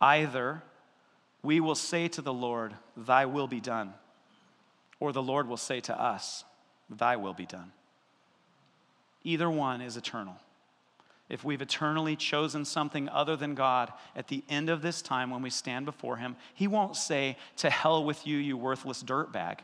[0.00, 0.62] Either
[1.42, 3.94] we will say to the Lord, Thy will be done,
[5.00, 6.44] or the Lord will say to us,
[6.88, 7.72] Thy will be done.
[9.24, 10.36] Either one is eternal.
[11.28, 15.42] If we've eternally chosen something other than God, at the end of this time when
[15.42, 19.60] we stand before Him, He won't say, To hell with you, you worthless dirtbag.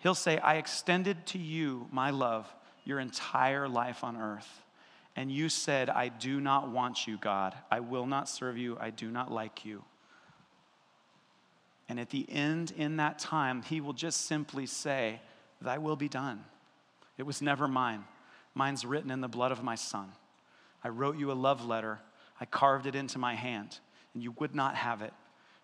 [0.00, 2.52] He'll say, I extended to you my love
[2.84, 4.62] your entire life on earth.
[5.14, 7.54] And you said, I do not want you, God.
[7.70, 8.76] I will not serve you.
[8.80, 9.84] I do not like you.
[11.88, 15.20] And at the end, in that time, he will just simply say,
[15.60, 16.44] Thy will be done.
[17.18, 18.04] It was never mine.
[18.54, 20.12] Mine's written in the blood of my son.
[20.82, 22.00] I wrote you a love letter.
[22.40, 23.78] I carved it into my hand,
[24.14, 25.12] and you would not have it.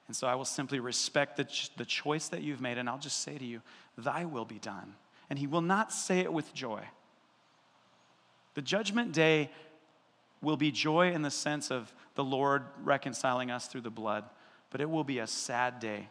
[0.07, 2.99] And so I will simply respect the, ch- the choice that you've made, and I'll
[2.99, 3.61] just say to you,
[3.99, 4.95] Thy will be done.
[5.29, 6.83] And he will not say it with joy.
[8.55, 9.51] The judgment day
[10.41, 14.25] will be joy in the sense of the Lord reconciling us through the blood,
[14.71, 16.09] but it will be a sad day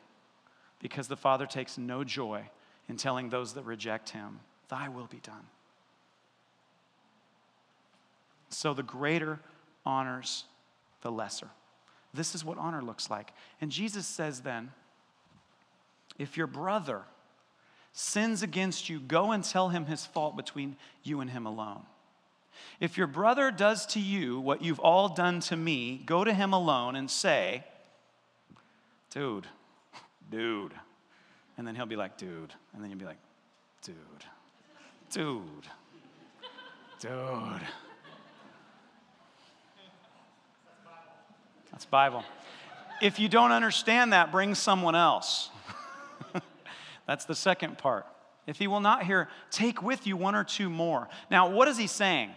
[0.79, 2.49] because the Father takes no joy
[2.87, 5.47] in telling those that reject him, Thy will be done.
[8.49, 9.39] So the greater
[9.85, 10.45] honors
[11.01, 11.49] the lesser.
[12.15, 13.33] This is what honor looks like.
[13.61, 14.71] And Jesus says then,
[16.17, 17.01] if your brother
[17.91, 21.81] sins against you, go and tell him his fault between you and him alone.
[22.79, 26.53] If your brother does to you what you've all done to me, go to him
[26.53, 27.63] alone and say,
[29.11, 29.47] dude,
[30.29, 30.73] dude.
[31.57, 32.53] And then he'll be like, dude.
[32.73, 33.17] And then you'll be like,
[33.81, 33.95] dude,
[35.11, 35.41] dude.
[36.99, 37.61] Dude.
[41.71, 42.23] That's Bible.
[43.01, 45.49] If you don't understand that, bring someone else.
[47.07, 48.05] That's the second part.
[48.47, 51.09] If he will not hear, take with you one or two more.
[51.29, 52.31] Now, what is he saying?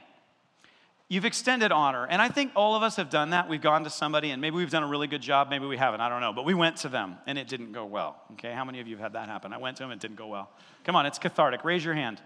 [1.11, 2.07] You've extended honor.
[2.07, 3.49] And I think all of us have done that.
[3.49, 6.03] We've gone to somebody and maybe we've done a really good job, maybe we haven't,
[6.03, 6.35] I don't know.
[6.35, 8.21] But we went to them and it didn't go well.
[8.33, 9.55] Okay, how many of you have had that happen?
[9.55, 10.51] I went to them, it didn't go well.
[10.85, 11.65] Come on, it's cathartic.
[11.65, 12.21] Raise your hand.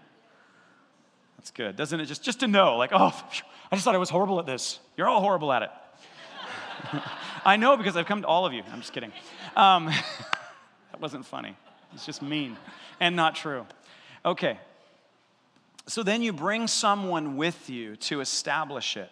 [1.37, 1.75] That's good.
[1.75, 3.13] Doesn't it just just to know, like, oh,
[3.71, 4.79] I just thought I was horrible at this.
[4.97, 5.69] You're all horrible at it.
[7.45, 8.63] I know because I've come to all of you.
[8.71, 9.11] I'm just kidding.
[9.55, 9.85] Um,
[10.91, 11.55] that wasn't funny.
[11.93, 12.57] It's just mean
[12.99, 13.65] and not true.
[14.25, 14.57] Okay,
[15.87, 19.09] so then you bring someone with you to establish it,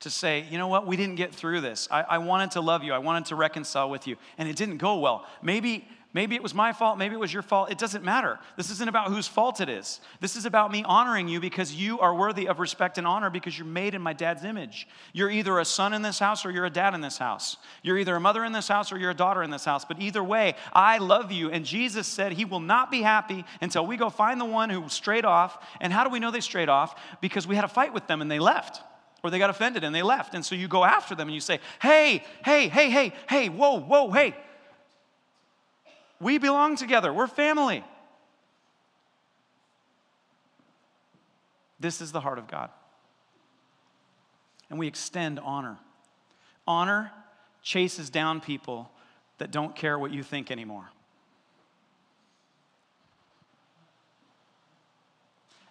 [0.00, 1.86] to say, you know what, we didn't get through this.
[1.90, 4.78] I, I, wanted to love you, I wanted to reconcile with you, and it didn't
[4.78, 5.26] go well.
[5.42, 5.86] Maybe.
[6.12, 7.70] Maybe it was my fault, maybe it was your fault.
[7.70, 8.40] It doesn't matter.
[8.56, 10.00] This isn't about whose fault it is.
[10.18, 13.56] This is about me honoring you because you are worthy of respect and honor because
[13.56, 14.88] you're made in my dad's image.
[15.12, 17.58] You're either a son in this house or you're a dad in this house.
[17.84, 19.84] You're either a mother in this house or you're a daughter in this house.
[19.84, 21.48] But either way, I love you.
[21.50, 24.88] And Jesus said he will not be happy until we go find the one who
[24.88, 25.64] strayed off.
[25.80, 27.00] And how do we know they strayed off?
[27.20, 28.82] Because we had a fight with them and they left
[29.22, 30.34] or they got offended and they left.
[30.34, 33.80] And so you go after them and you say, hey, hey, hey, hey, hey, whoa,
[33.80, 34.34] whoa, hey,
[36.20, 37.82] we belong together, we're family.
[41.80, 42.70] This is the heart of God.
[44.68, 45.78] And we extend honor.
[46.66, 47.10] Honor
[47.62, 48.90] chases down people
[49.38, 50.88] that don't care what you think anymore.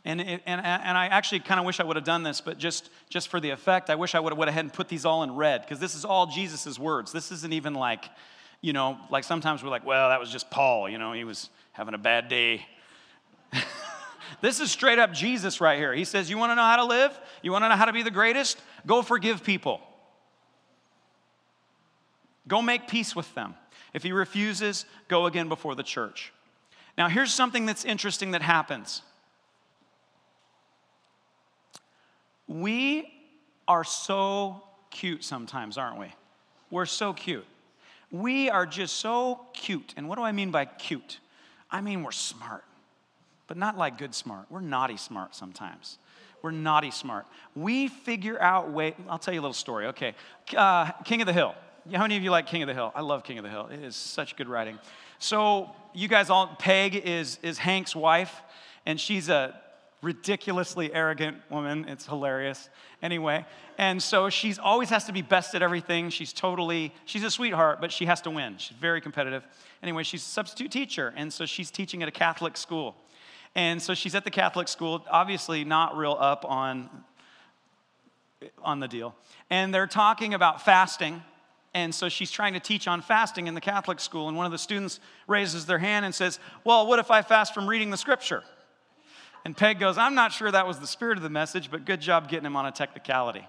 [0.03, 2.57] And, it, and, and I actually kind of wish I would have done this, but
[2.57, 5.05] just, just for the effect, I wish I would have went ahead and put these
[5.05, 7.11] all in red, because this is all Jesus' words.
[7.11, 8.05] This isn't even like,
[8.61, 11.49] you know, like sometimes we're like, well, that was just Paul, you know, he was
[11.71, 12.65] having a bad day.
[14.41, 15.93] this is straight up Jesus right here.
[15.93, 17.17] He says, You want to know how to live?
[17.41, 18.61] You want to know how to be the greatest?
[18.85, 19.81] Go forgive people.
[22.47, 23.55] Go make peace with them.
[23.93, 26.33] If he refuses, go again before the church.
[26.97, 29.03] Now, here's something that's interesting that happens.
[32.47, 33.13] We
[33.67, 36.13] are so cute sometimes, aren't we?
[36.71, 37.45] We're so cute.
[38.11, 39.93] We are just so cute.
[39.97, 41.19] And what do I mean by cute?
[41.71, 42.63] I mean we're smart,
[43.47, 44.45] but not like good smart.
[44.49, 45.97] We're naughty smart sometimes.
[46.41, 47.25] We're naughty smart.
[47.55, 48.95] We figure out way.
[49.07, 49.87] I'll tell you a little story.
[49.87, 50.15] Okay,
[50.55, 51.53] uh, King of the Hill.
[51.91, 52.91] How many of you like King of the Hill?
[52.95, 53.67] I love King of the Hill.
[53.71, 54.79] It is such good writing.
[55.19, 58.41] So you guys all, Peg is is Hank's wife,
[58.85, 59.59] and she's a
[60.01, 61.85] ridiculously arrogant woman.
[61.87, 62.69] It's hilarious.
[63.01, 63.45] Anyway,
[63.77, 66.09] and so she's always has to be best at everything.
[66.09, 68.57] She's totally, she's a sweetheart, but she has to win.
[68.57, 69.43] She's very competitive.
[69.83, 72.95] Anyway, she's a substitute teacher, and so she's teaching at a Catholic school.
[73.55, 76.89] And so she's at the Catholic school, obviously not real up on,
[78.61, 79.15] on the deal.
[79.49, 81.23] And they're talking about fasting.
[81.73, 84.27] And so she's trying to teach on fasting in the Catholic school.
[84.27, 87.53] And one of the students raises their hand and says, Well, what if I fast
[87.53, 88.43] from reading the scripture?
[89.45, 92.01] And Peg goes, I'm not sure that was the spirit of the message, but good
[92.01, 93.47] job getting him on a technicality.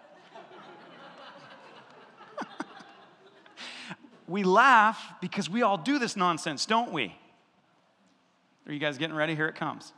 [4.28, 7.14] we laugh because we all do this nonsense, don't we?
[8.66, 9.34] Are you guys getting ready?
[9.34, 9.92] Here it comes.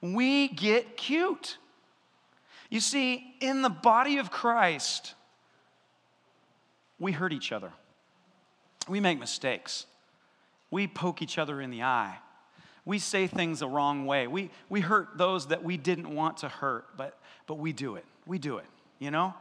[0.00, 1.58] We get cute.
[2.70, 5.14] You see, in the body of Christ,
[6.98, 7.72] we hurt each other.
[8.88, 9.86] We make mistakes.
[10.70, 12.16] We poke each other in the eye.
[12.84, 14.26] We say things the wrong way.
[14.26, 18.04] We, we hurt those that we didn't want to hurt, but, but we do it.
[18.26, 18.66] We do it,
[18.98, 19.34] you know?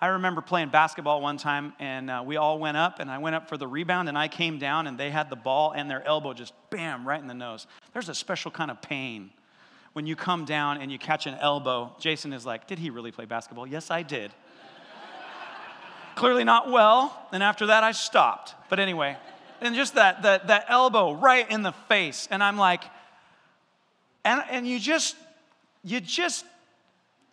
[0.00, 3.36] I remember playing basketball one time, and uh, we all went up, and I went
[3.36, 6.04] up for the rebound, and I came down, and they had the ball, and their
[6.06, 7.66] elbow just bam, right in the nose.
[7.92, 9.30] There's a special kind of pain
[9.92, 11.94] when you come down and you catch an elbow.
[11.98, 13.66] Jason is like, Did he really play basketball?
[13.66, 14.32] Yes, I did.
[16.16, 18.54] Clearly not well, and after that, I stopped.
[18.68, 19.16] But anyway,
[19.64, 22.28] and just that, that, that elbow right in the face.
[22.30, 22.84] And I'm like,
[24.24, 25.16] and, and you just,
[25.82, 26.44] you just,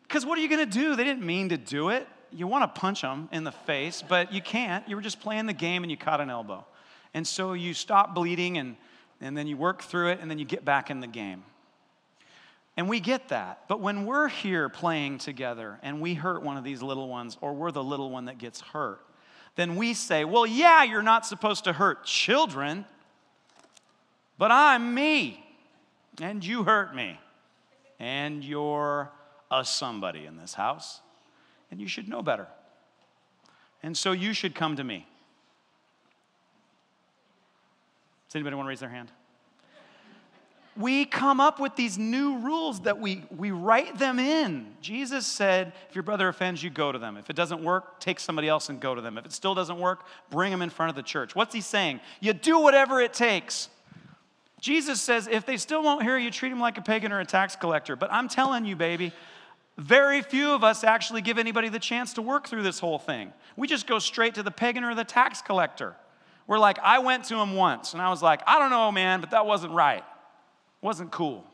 [0.03, 0.95] because what are you going to do?
[0.95, 2.07] They didn't mean to do it.
[2.31, 4.87] You want to punch them in the face, but you can't.
[4.87, 6.65] You were just playing the game and you caught an elbow.
[7.13, 8.77] And so you stop bleeding and,
[9.19, 11.43] and then you work through it and then you get back in the game.
[12.77, 13.67] And we get that.
[13.67, 17.53] But when we're here playing together and we hurt one of these little ones, or
[17.53, 19.01] we're the little one that gets hurt,
[19.55, 22.85] then we say, well, yeah, you're not supposed to hurt children,
[24.37, 25.43] but I'm me,
[26.21, 27.19] and you hurt me,
[27.99, 29.11] and you're
[29.51, 31.01] a somebody in this house,
[31.69, 32.47] and you should know better.
[33.83, 35.05] And so you should come to me.
[38.27, 39.11] Does anybody want to raise their hand?
[40.77, 44.73] We come up with these new rules that we, we write them in.
[44.81, 47.17] Jesus said, if your brother offends you, go to them.
[47.17, 49.17] If it doesn't work, take somebody else and go to them.
[49.17, 51.35] If it still doesn't work, bring them in front of the church.
[51.35, 51.99] What's he saying?
[52.21, 53.67] You do whatever it takes.
[54.61, 57.25] Jesus says, if they still won't hear you, treat them like a pagan or a
[57.25, 57.97] tax collector.
[57.97, 59.11] But I'm telling you, baby,
[59.77, 63.33] very few of us actually give anybody the chance to work through this whole thing.
[63.57, 65.95] We just go straight to the pagan or the tax collector.
[66.47, 69.19] We're like, I went to him once and I was like, I don't know, man,
[69.19, 70.03] but that wasn't right
[70.81, 71.45] wasn't cool.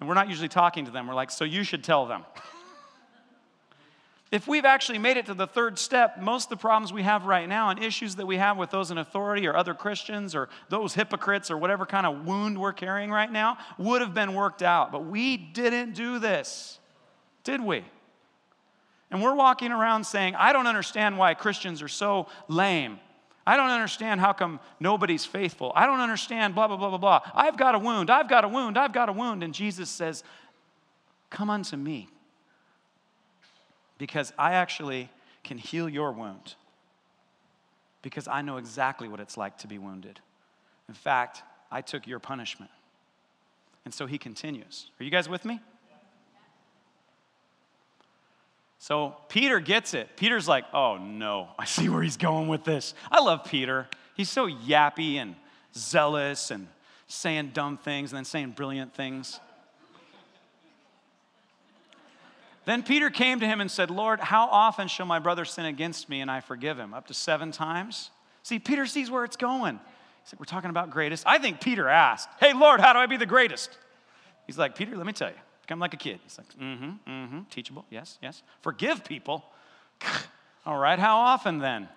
[0.00, 1.06] And we're not usually talking to them.
[1.06, 2.24] We're like, so you should tell them.
[4.32, 7.26] if we've actually made it to the third step, most of the problems we have
[7.26, 10.48] right now and issues that we have with those in authority or other Christians or
[10.70, 14.62] those hypocrites or whatever kind of wound we're carrying right now would have been worked
[14.62, 14.90] out.
[14.90, 16.80] But we didn't do this,
[17.44, 17.84] did we?
[19.12, 22.98] And we're walking around saying, I don't understand why Christians are so lame.
[23.46, 25.72] I don't understand how come nobody's faithful.
[25.74, 27.20] I don't understand blah, blah, blah, blah, blah.
[27.34, 28.10] I've got a wound.
[28.10, 28.78] I've got a wound.
[28.78, 29.42] I've got a wound.
[29.42, 30.22] And Jesus says,
[31.30, 32.08] Come unto me
[33.98, 35.08] because I actually
[35.42, 36.54] can heal your wound
[38.02, 40.20] because I know exactly what it's like to be wounded.
[40.88, 42.70] In fact, I took your punishment.
[43.84, 44.90] And so he continues.
[45.00, 45.60] Are you guys with me?
[48.82, 50.08] So Peter gets it.
[50.16, 52.94] Peter's like, oh no, I see where he's going with this.
[53.12, 53.86] I love Peter.
[54.16, 55.36] He's so yappy and
[55.72, 56.66] zealous and
[57.06, 59.38] saying dumb things and then saying brilliant things.
[62.64, 66.08] Then Peter came to him and said, Lord, how often shall my brother sin against
[66.08, 66.92] me and I forgive him?
[66.92, 68.10] Up to seven times?
[68.42, 69.76] See, Peter sees where it's going.
[69.76, 69.80] He
[70.24, 71.24] said, We're talking about greatest.
[71.24, 73.78] I think Peter asked, Hey, Lord, how do I be the greatest?
[74.48, 75.36] He's like, Peter, let me tell you.
[75.72, 76.20] Become like a kid.
[76.22, 78.42] He's like, mm-hmm, mm-hmm, teachable, yes, yes.
[78.60, 79.42] Forgive people.
[80.66, 81.88] All right, how often then?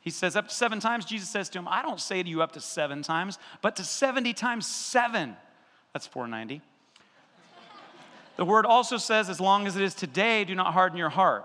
[0.00, 1.04] He says up to seven times.
[1.04, 3.84] Jesus says to him, I don't say to you up to seven times, but to
[3.84, 5.36] 70 times seven.
[5.92, 6.62] That's 490.
[8.36, 11.44] the word also says, as long as it is today, do not harden your heart.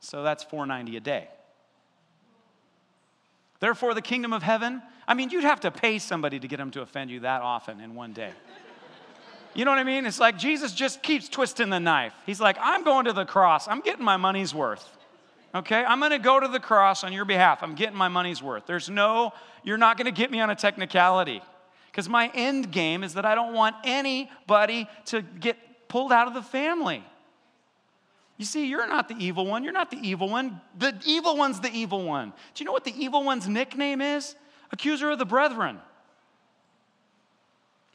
[0.00, 1.28] So that's 490 a day.
[3.58, 6.70] Therefore, the kingdom of heaven, I mean, you'd have to pay somebody to get them
[6.72, 8.32] to offend you that often in one day.
[9.54, 10.06] You know what I mean?
[10.06, 12.12] It's like Jesus just keeps twisting the knife.
[12.26, 13.66] He's like, I'm going to the cross.
[13.66, 14.88] I'm getting my money's worth.
[15.54, 15.84] Okay?
[15.84, 17.62] I'm going to go to the cross on your behalf.
[17.62, 18.66] I'm getting my money's worth.
[18.66, 19.32] There's no,
[19.64, 21.42] you're not going to get me on a technicality.
[21.90, 25.56] Because my end game is that I don't want anybody to get
[25.88, 27.02] pulled out of the family.
[28.36, 29.64] You see, you're not the evil one.
[29.64, 30.60] You're not the evil one.
[30.78, 32.32] The evil one's the evil one.
[32.54, 34.36] Do you know what the evil one's nickname is?
[34.70, 35.80] Accuser of the brethren.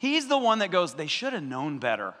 [0.04, 2.12] He's the one that goes, they should have known better.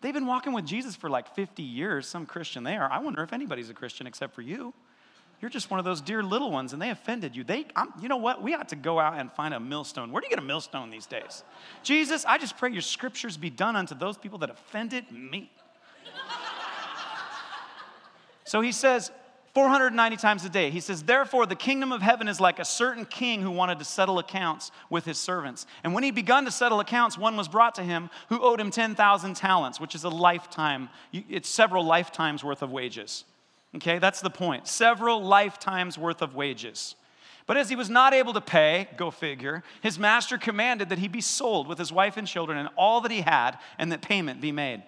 [0.00, 2.90] They've been walking with Jesus for like 50 years, some Christian they are.
[2.90, 4.72] I wonder if anybody's a Christian except for you.
[5.42, 7.44] You're just one of those dear little ones, and they offended you.
[7.44, 8.42] They, I'm, you know what?
[8.42, 10.10] We ought to go out and find a millstone.
[10.10, 11.44] Where do you get a millstone these days?
[11.82, 15.52] Jesus, I just pray your scriptures be done unto those people that offended me.
[18.44, 19.10] so he says,
[19.54, 20.70] 490 times a day.
[20.70, 23.84] He says, Therefore, the kingdom of heaven is like a certain king who wanted to
[23.84, 25.66] settle accounts with his servants.
[25.82, 28.70] And when he begun to settle accounts, one was brought to him who owed him
[28.70, 33.24] 10,000 talents, which is a lifetime, it's several lifetimes worth of wages.
[33.76, 34.66] Okay, that's the point.
[34.66, 36.94] Several lifetimes worth of wages.
[37.46, 41.08] But as he was not able to pay, go figure, his master commanded that he
[41.08, 44.40] be sold with his wife and children and all that he had, and that payment
[44.40, 44.82] be made.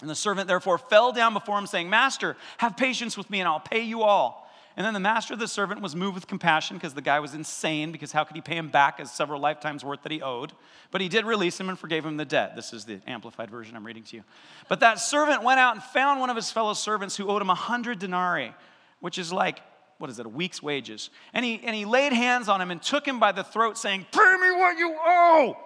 [0.00, 3.48] And the servant therefore fell down before him, saying, Master, have patience with me, and
[3.48, 4.48] I'll pay you all.
[4.78, 7.34] And then the master of the servant was moved with compassion because the guy was
[7.34, 10.52] insane, because how could he pay him back as several lifetimes worth that he owed?
[10.92, 12.54] But he did release him and forgave him the debt.
[12.54, 14.22] This is the amplified version I'm reading to you.
[14.68, 17.50] But that servant went out and found one of his fellow servants who owed him
[17.50, 18.54] a hundred denarii,
[19.00, 19.60] which is like,
[19.98, 21.10] what is it, a week's wages.
[21.34, 24.06] And he, and he laid hands on him and took him by the throat, saying,
[24.12, 25.56] Pay me what you owe.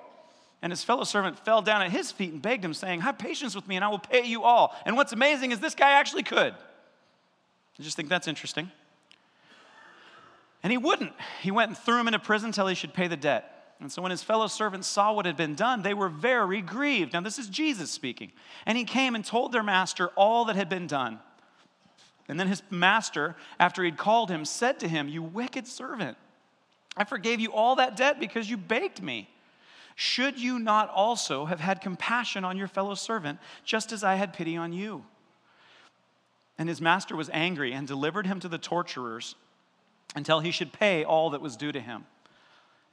[0.62, 3.54] And his fellow servant fell down at his feet and begged him, saying, Have patience
[3.54, 4.74] with me and I will pay you all.
[4.86, 6.54] And what's amazing is this guy actually could.
[7.78, 8.70] I just think that's interesting.
[10.62, 11.12] And he wouldn't.
[11.40, 13.48] He went and threw him into prison until he should pay the debt.
[13.80, 17.14] And so when his fellow servants saw what had been done, they were very grieved.
[17.14, 18.30] Now, this is Jesus speaking.
[18.64, 21.18] And he came and told their master all that had been done.
[22.28, 26.16] And then his master, after he'd called him, said to him, You wicked servant,
[26.96, 29.28] I forgave you all that debt because you begged me.
[29.94, 34.32] Should you not also have had compassion on your fellow servant, just as I had
[34.32, 35.04] pity on you?
[36.58, 39.34] And his master was angry and delivered him to the torturers
[40.14, 42.04] until he should pay all that was due to him.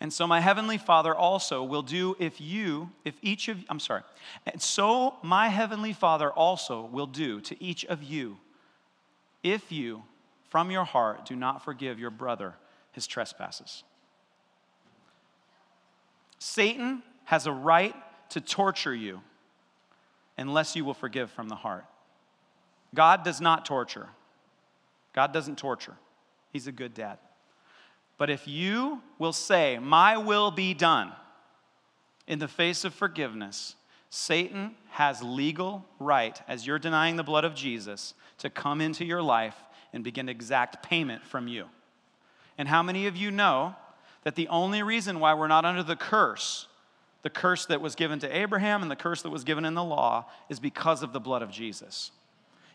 [0.02, 4.04] And so my heavenly Father also will do if you, if each of I'm sorry.
[4.46, 8.38] And so my heavenly Father also will do to each of you
[9.44, 10.04] if you
[10.50, 12.56] from your heart do not forgive your brother
[12.92, 13.84] his trespasses.
[16.40, 17.96] Satan has a right
[18.30, 19.22] to torture you
[20.38, 21.86] unless you will forgive from the heart.
[22.96, 24.08] God does not torture.
[25.14, 25.96] God doesn't torture.
[26.52, 27.20] He's a good dad.
[28.18, 31.12] But if you will say, My will be done
[32.28, 33.76] in the face of forgiveness,
[34.10, 39.22] Satan has legal right, as you're denying the blood of Jesus, to come into your
[39.22, 39.56] life
[39.94, 41.66] and begin to exact payment from you.
[42.58, 43.76] And how many of you know
[44.24, 46.68] that the only reason why we're not under the curse,
[47.22, 49.84] the curse that was given to Abraham and the curse that was given in the
[49.84, 52.12] law, is because of the blood of Jesus?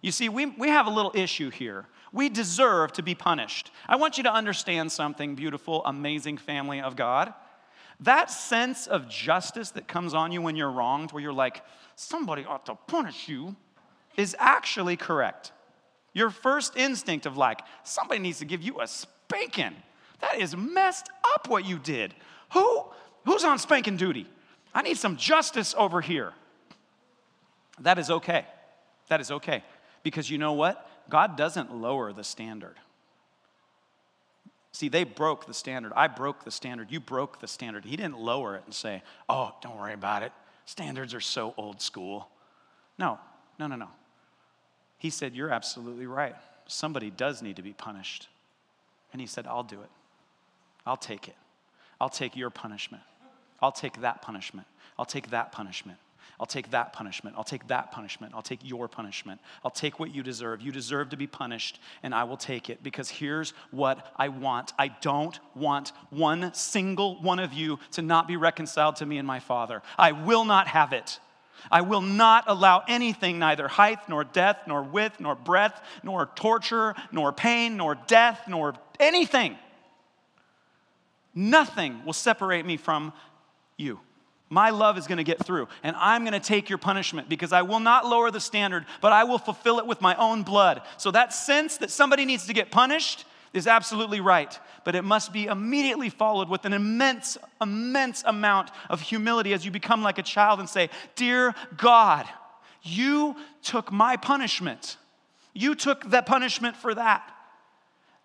[0.01, 1.87] You see, we, we have a little issue here.
[2.13, 3.71] We deserve to be punished.
[3.89, 7.33] I want you to understand something, beautiful, amazing family of God.
[8.01, 11.63] That sense of justice that comes on you when you're wronged, where you're like,
[11.97, 13.57] somebody ought to punish you,
[14.17, 15.53] is actually correct.
[16.13, 19.75] Your first instinct of like, somebody needs to give you a spanking.
[20.25, 22.15] That is messed up what you did.
[22.55, 22.85] Who,
[23.27, 24.27] who's on spanking duty?
[24.75, 26.33] I need some justice over here.
[27.81, 28.47] That is okay.
[29.09, 29.63] That is okay.
[30.03, 30.89] Because you know what?
[31.11, 32.77] God doesn't lower the standard.
[34.73, 35.93] See, they broke the standard.
[35.95, 36.91] I broke the standard.
[36.91, 37.85] You broke the standard.
[37.85, 40.33] He didn't lower it and say, oh, don't worry about it.
[40.65, 42.29] Standards are so old school.
[42.99, 43.19] No,
[43.59, 43.89] no, no, no.
[44.97, 46.35] He said, You're absolutely right.
[46.67, 48.29] Somebody does need to be punished.
[49.13, 49.91] And he said, I'll do it.
[50.87, 51.37] I'll take it.
[52.01, 53.03] I'll take your punishment.
[53.61, 54.67] I'll take that punishment.
[54.99, 55.99] I'll take that punishment.
[56.39, 57.37] I'll take that punishment.
[57.39, 58.35] I'll take that punishment.
[58.35, 59.41] I'll take your punishment.
[59.65, 60.61] I'll take what you deserve.
[60.61, 64.73] You deserve to be punished, and I will take it because here's what I want.
[64.79, 69.27] I don't want one single one of you to not be reconciled to me and
[69.27, 69.83] my Father.
[69.97, 71.21] I will not have it.
[71.71, 76.95] I will not allow anything, neither height, nor depth, nor width, nor breadth, nor torture,
[77.11, 79.57] nor pain, nor death, nor anything.
[81.35, 83.13] Nothing will separate me from
[83.77, 84.01] you.
[84.51, 87.53] My love is going to get through, and I'm going to take your punishment because
[87.53, 90.83] I will not lower the standard, but I will fulfill it with my own blood.
[90.97, 93.25] So, that sense that somebody needs to get punished
[93.55, 99.01] is absolutely right, but it must be immediately followed with an immense, immense amount of
[99.01, 102.27] humility as you become like a child and say, Dear God,
[102.83, 104.99] you took my punishment.
[105.55, 107.34] You took that punishment for that.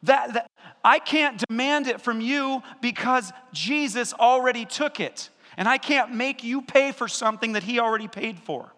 [0.04, 0.52] That, that
[0.84, 5.30] I can't demand it from you because Jesus already took it.
[5.58, 8.72] And I can't make you pay for something that he already paid for.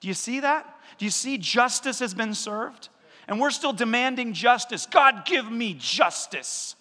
[0.00, 0.78] Do you see that?
[0.98, 2.90] Do you see justice has been served?
[3.28, 4.86] And we're still demanding justice.
[4.86, 6.76] God, give me justice.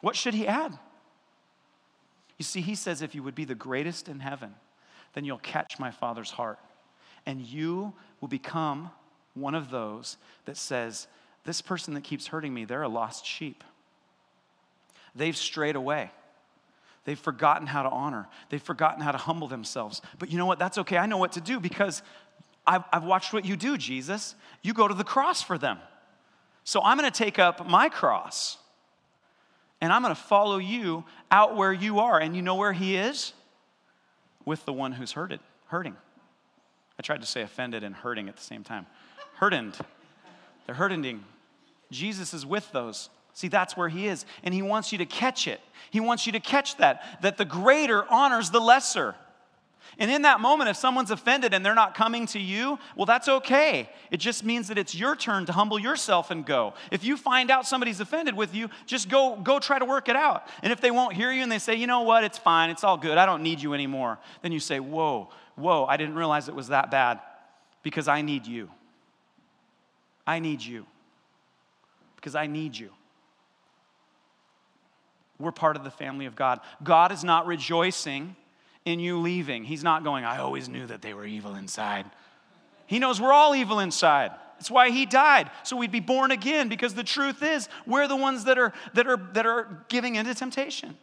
[0.00, 0.78] What should he add?
[2.38, 4.54] You see, he says, if you would be the greatest in heaven,
[5.14, 6.58] then you'll catch my Father's heart.
[7.26, 8.90] And you will become
[9.34, 11.06] one of those that says,
[11.44, 13.64] This person that keeps hurting me, they're a lost sheep.
[15.14, 16.10] They've strayed away.
[17.04, 18.28] They've forgotten how to honor.
[18.50, 20.02] They've forgotten how to humble themselves.
[20.18, 20.58] But you know what?
[20.58, 20.98] That's okay.
[20.98, 22.02] I know what to do because
[22.66, 24.34] I've, I've watched what you do, Jesus.
[24.62, 25.78] You go to the cross for them.
[26.64, 28.58] So I'm going to take up my cross
[29.80, 32.20] and I'm going to follow you out where you are.
[32.20, 33.32] And you know where he is?
[34.44, 35.96] With the one who's hurted, hurting.
[36.98, 38.86] I tried to say offended and hurting at the same time.
[39.36, 39.76] Hurtened.
[40.70, 41.24] They're hurting.
[41.90, 43.10] Jesus is with those.
[43.32, 44.24] See, that's where he is.
[44.44, 45.60] And he wants you to catch it.
[45.90, 49.16] He wants you to catch that, that the greater honors the lesser.
[49.98, 53.26] And in that moment, if someone's offended and they're not coming to you, well, that's
[53.26, 53.90] okay.
[54.12, 56.74] It just means that it's your turn to humble yourself and go.
[56.92, 60.14] If you find out somebody's offended with you, just go, go try to work it
[60.14, 60.46] out.
[60.62, 62.84] And if they won't hear you and they say, you know what, it's fine, it's
[62.84, 66.48] all good, I don't need you anymore, then you say, whoa, whoa, I didn't realize
[66.48, 67.18] it was that bad
[67.82, 68.70] because I need you.
[70.30, 70.86] I need you
[72.14, 72.90] because I need you.
[75.40, 76.60] We're part of the family of God.
[76.84, 78.36] God is not rejoicing
[78.84, 79.64] in you leaving.
[79.64, 82.06] He's not going, I always knew that they were evil inside.
[82.86, 84.30] He knows we're all evil inside.
[84.56, 88.14] That's why he died, so we'd be born again, because the truth is, we're the
[88.14, 90.96] ones that are, that are, that are giving into temptation.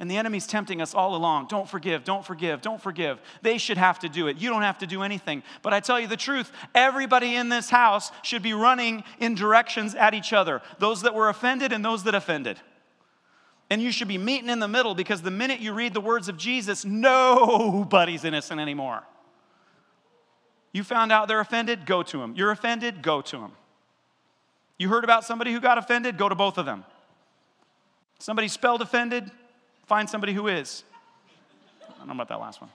[0.00, 1.46] And the enemy's tempting us all along.
[1.46, 3.20] Don't forgive, don't forgive, don't forgive.
[3.42, 4.38] They should have to do it.
[4.38, 5.42] You don't have to do anything.
[5.62, 9.94] But I tell you the truth, everybody in this house should be running in directions
[9.94, 12.58] at each other those that were offended and those that offended.
[13.70, 16.28] And you should be meeting in the middle because the minute you read the words
[16.28, 19.04] of Jesus, nobody's innocent anymore.
[20.72, 22.34] You found out they're offended, go to them.
[22.36, 23.52] You're offended, go to them.
[24.76, 26.84] You heard about somebody who got offended, go to both of them.
[28.18, 29.30] Somebody spelled offended,
[29.86, 30.84] find somebody who is.
[31.82, 32.70] I don't know about that last one.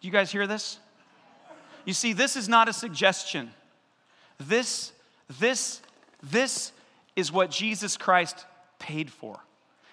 [0.00, 0.78] Do you guys hear this?
[1.84, 3.50] You see, this is not a suggestion.
[4.38, 4.92] This,
[5.40, 5.80] this,
[6.22, 6.72] this
[7.16, 8.46] is what Jesus Christ
[8.78, 9.40] paid for.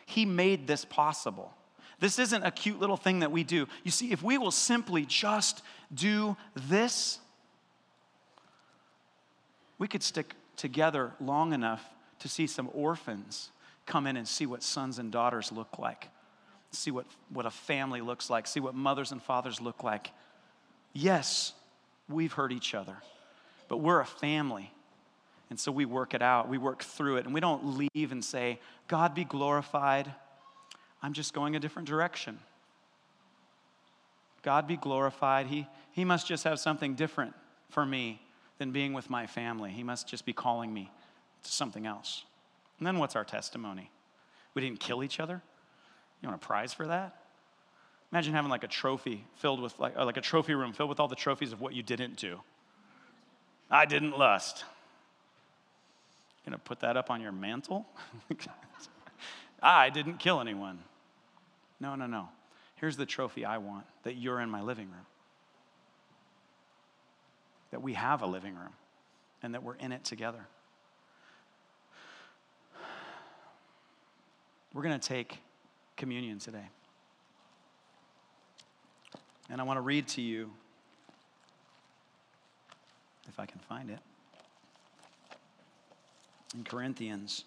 [0.06, 1.54] He made this possible.
[2.00, 3.68] This isn't a cute little thing that we do.
[3.84, 7.20] You see, if we will simply just do this,
[9.80, 11.84] we could stick together long enough
[12.20, 13.50] to see some orphans
[13.86, 16.10] come in and see what sons and daughters look like,
[16.72, 20.12] see what, what a family looks like, see what mothers and fathers look like.
[20.94, 21.54] Yes,
[22.10, 22.98] we've hurt each other,
[23.68, 24.72] but we're a family.
[25.50, 28.26] And so we work it out, we work through it, and we don't leave and
[28.26, 30.12] say, God be glorified.
[31.04, 32.40] I'm just going a different direction.
[34.42, 35.48] God be glorified.
[35.48, 37.34] He, he must just have something different
[37.70, 38.22] for me
[38.58, 39.72] than being with my family.
[39.72, 40.92] He must just be calling me
[41.44, 42.24] to something else.
[42.80, 43.92] And then what's our testimony?
[44.54, 45.42] We didn't kill each other?
[46.22, 47.16] You want a prize for that?
[48.12, 51.08] Imagine having like a trophy filled with, like, like a trophy room filled with all
[51.08, 52.40] the trophies of what you didn't do.
[53.70, 54.64] I didn't lust.
[56.44, 57.86] You gonna put that up on your mantle?
[59.62, 60.80] I didn't kill anyone.
[61.80, 62.30] No, no, no.
[62.76, 65.06] Here's the trophy I want that you're in my living room
[67.72, 68.72] that we have a living room
[69.44, 70.48] and that we're in it together.
[74.76, 75.40] We're going to take
[75.96, 76.68] communion today.
[79.50, 80.52] And I want to read to you,
[83.30, 84.00] if I can find it,
[86.54, 87.46] in Corinthians.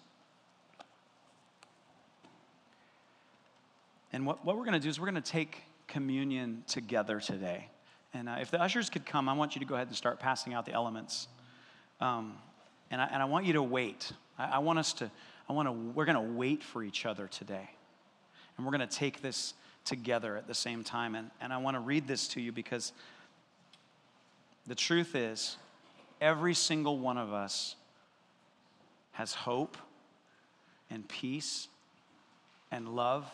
[4.11, 7.67] And what, what we're going to do is we're going to take communion together today.
[8.11, 10.19] And uh, if the ushers could come, I want you to go ahead and start
[10.19, 11.27] passing out the elements.
[12.01, 12.33] Um,
[12.89, 14.11] and, I, and I want you to wait.
[14.39, 15.11] I, I want us to,
[15.49, 17.69] I want to, we're going to wait for each other today.
[18.55, 21.15] And we're going to take this together at the same time.
[21.15, 22.93] And, and I want to read this to you because
[24.67, 25.57] the truth is,
[26.21, 27.75] every single one of us
[29.13, 29.77] has hope
[30.91, 31.67] and peace
[32.71, 33.29] and love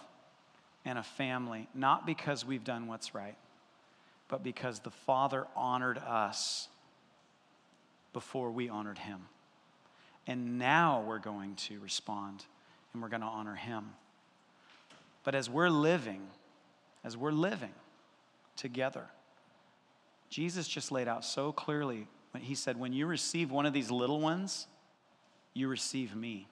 [0.86, 3.36] and a family, not because we've done what's right,
[4.30, 6.70] but because the Father honored us
[8.14, 9.20] before we honored him.
[10.28, 12.46] And now we're going to respond
[12.94, 13.92] and we're going to honor him.
[15.24, 16.22] But as we're living,
[17.04, 17.74] as we're living
[18.56, 19.06] together,
[20.30, 23.92] Jesus just laid out so clearly when he said, When you receive one of these
[23.92, 24.68] little ones,
[25.54, 26.48] you receive me.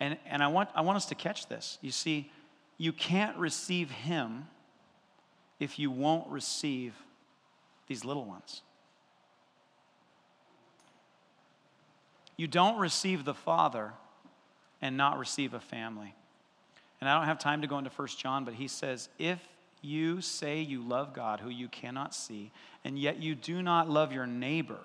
[0.00, 1.78] And, and I, want, I want us to catch this.
[1.82, 2.30] You see,
[2.78, 4.46] you can't receive him
[5.58, 6.94] if you won't receive
[7.86, 8.62] these little ones.
[12.40, 13.92] You don't receive the Father
[14.80, 16.14] and not receive a family.
[16.98, 19.46] And I don't have time to go into First John, but he says, if
[19.82, 22.50] you say you love God, who you cannot see,
[22.82, 24.78] and yet you do not love your neighbor,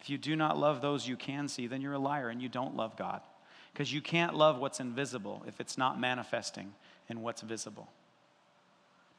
[0.00, 2.48] if you do not love those you can see, then you're a liar and you
[2.48, 3.20] don't love God.
[3.72, 6.72] Because you can't love what's invisible if it's not manifesting
[7.08, 7.88] in what's visible.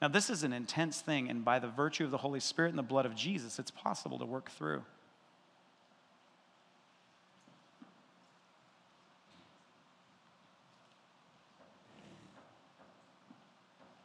[0.01, 2.79] Now, this is an intense thing, and by the virtue of the Holy Spirit and
[2.79, 4.83] the blood of Jesus, it's possible to work through.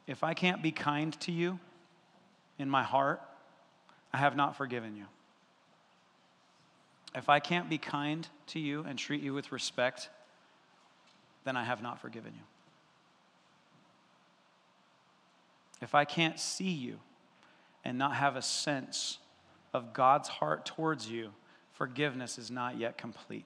[0.06, 1.58] If I can't be kind to you
[2.58, 3.20] in my heart,
[4.12, 5.06] I have not forgiven you.
[7.14, 10.10] If I can't be kind to you and treat you with respect,
[11.44, 12.42] then I have not forgiven you.
[15.82, 16.98] if I can't see you
[17.84, 19.18] and not have a sense
[19.72, 21.30] of God's heart towards you,
[21.74, 23.44] forgiveness is not yet complete.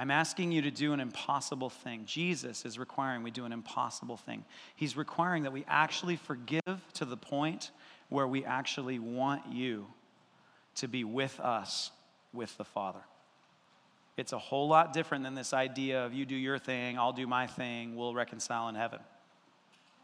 [0.00, 2.04] I'm asking you to do an impossible thing.
[2.06, 4.46] Jesus is requiring we do an impossible thing.
[4.74, 6.62] He's requiring that we actually forgive
[6.94, 7.70] to the point
[8.08, 9.86] where we actually want you
[10.76, 11.90] to be with us,
[12.32, 13.02] with the Father.
[14.16, 17.26] It's a whole lot different than this idea of you do your thing, I'll do
[17.26, 19.00] my thing, we'll reconcile in heaven.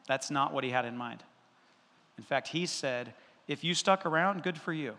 [0.07, 1.23] That's not what he had in mind.
[2.19, 3.15] In fact, he said,
[3.49, 4.93] if you stuck around, good for you.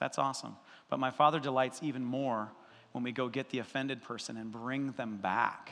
[0.00, 0.56] That's awesome.
[0.90, 2.50] But my father delights even more
[2.96, 5.70] when we go get the offended person and bring them back.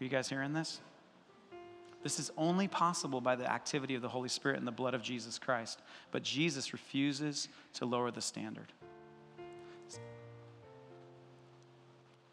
[0.00, 0.80] Are you guys hearing this?
[2.02, 5.02] This is only possible by the activity of the Holy Spirit and the blood of
[5.02, 5.78] Jesus Christ.
[6.10, 8.72] But Jesus refuses to lower the standard.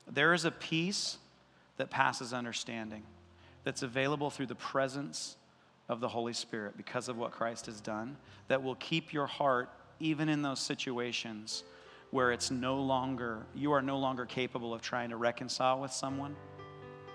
[0.10, 1.18] There is a peace
[1.76, 3.04] that passes understanding,
[3.66, 5.36] that's available through the presence
[5.90, 8.16] of the Holy Spirit because of what Christ has done,
[8.48, 11.64] that will keep your heart even in those situations
[12.12, 16.36] where it's no longer, you are no longer capable of trying to reconcile with someone.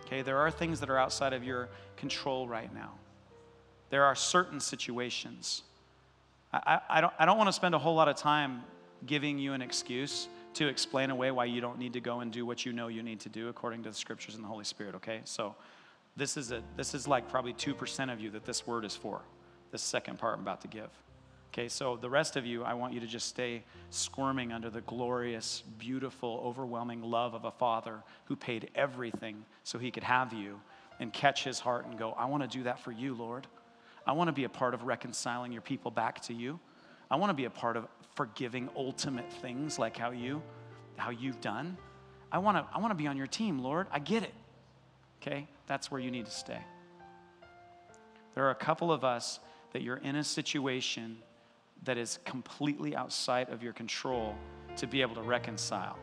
[0.07, 2.93] Okay, there are things that are outside of your control right now.
[3.91, 5.62] There are certain situations.
[6.53, 8.62] I, I, I don't, I don't want to spend a whole lot of time
[9.07, 12.47] giving you an excuse to explain away why you don't need to go and do
[12.47, 14.95] what you know you need to do according to the scriptures and the Holy Spirit,
[14.95, 15.20] okay?
[15.24, 15.55] So
[16.16, 19.20] this is a this is like probably 2% of you that this word is for.
[19.72, 20.91] This second part I'm about to give.
[21.55, 24.81] Okay, so the rest of you, I want you to just stay squirming under the
[24.81, 30.61] glorious, beautiful, overwhelming love of a father who paid everything so he could have you
[30.99, 33.47] and catch his heart and go, I want to do that for you, Lord.
[34.05, 36.59] I want to be a part of reconciling your people back to you.
[37.09, 37.87] I want to be a part of
[38.17, 40.43] forgiving ultimate things like how you
[40.97, 41.77] how you've done.
[42.33, 43.87] I want to I want to be on your team, Lord.
[43.93, 44.35] I get it.
[45.23, 45.47] Okay?
[45.69, 46.59] That's where you need to stay.
[48.35, 49.39] There are a couple of us
[49.73, 51.19] that you're in a situation
[51.83, 54.35] that is completely outside of your control
[54.77, 55.99] to be able to reconcile.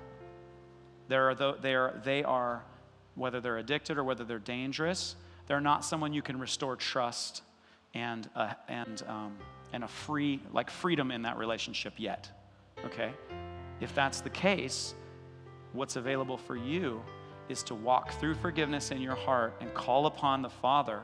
[1.08, 2.64] There are the, they, are, they are,
[3.16, 5.16] whether they're addicted or whether they're dangerous,
[5.48, 7.42] they're not someone you can restore trust
[7.94, 9.38] and, uh, and, um,
[9.74, 12.30] and a free, like freedom in that relationship yet.
[12.86, 13.12] Okay?
[13.82, 14.94] If that's the case,
[15.74, 17.02] what's available for you
[17.50, 21.02] is to walk through forgiveness in your heart and call upon the Father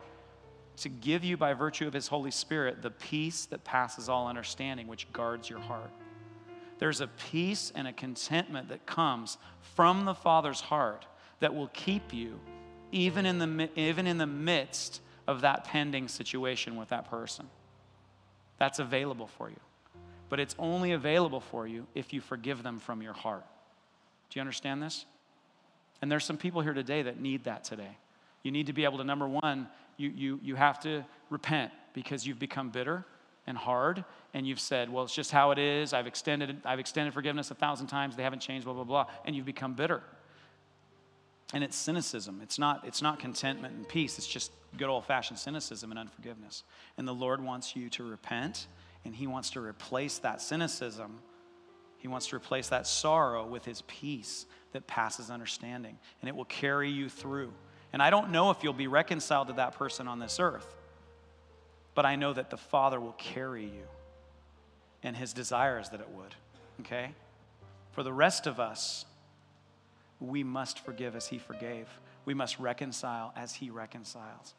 [0.77, 4.87] to give you, by virtue of His Holy Spirit, the peace that passes all understanding,
[4.87, 5.91] which guards your heart.
[6.79, 9.37] There's a peace and a contentment that comes
[9.75, 11.05] from the Father's heart
[11.39, 12.39] that will keep you
[12.91, 17.47] even in the, even in the midst of that pending situation with that person.
[18.59, 19.59] That's available for you.
[20.29, 23.45] But it's only available for you if you forgive them from your heart.
[24.29, 25.05] Do you understand this?
[26.01, 27.97] And there's some people here today that need that today.
[28.43, 29.67] You need to be able to, number one,
[29.97, 33.05] you, you, you have to repent because you've become bitter
[33.47, 35.93] and hard and you've said well it's just how it is.
[35.93, 38.15] I've extended i've extended forgiveness a thousand times.
[38.15, 40.03] They haven't changed blah blah blah and you've become bitter.
[41.53, 42.41] And it's cynicism.
[42.43, 44.17] It's not it's not contentment and peace.
[44.17, 46.63] It's just good old-fashioned cynicism and unforgiveness.
[46.97, 48.67] And the lord wants you to repent
[49.05, 51.19] and he wants to replace that cynicism.
[51.97, 56.45] He wants to replace that sorrow with his peace that passes understanding and it will
[56.45, 57.53] carry you through
[57.93, 60.75] and I don't know if you'll be reconciled to that person on this earth,
[61.95, 63.87] but I know that the Father will carry you,
[65.03, 66.35] and his desire is that it would.
[66.81, 67.11] Okay?
[67.91, 69.05] For the rest of us,
[70.19, 71.87] we must forgive as he forgave.
[72.25, 74.53] We must reconcile as he reconciles.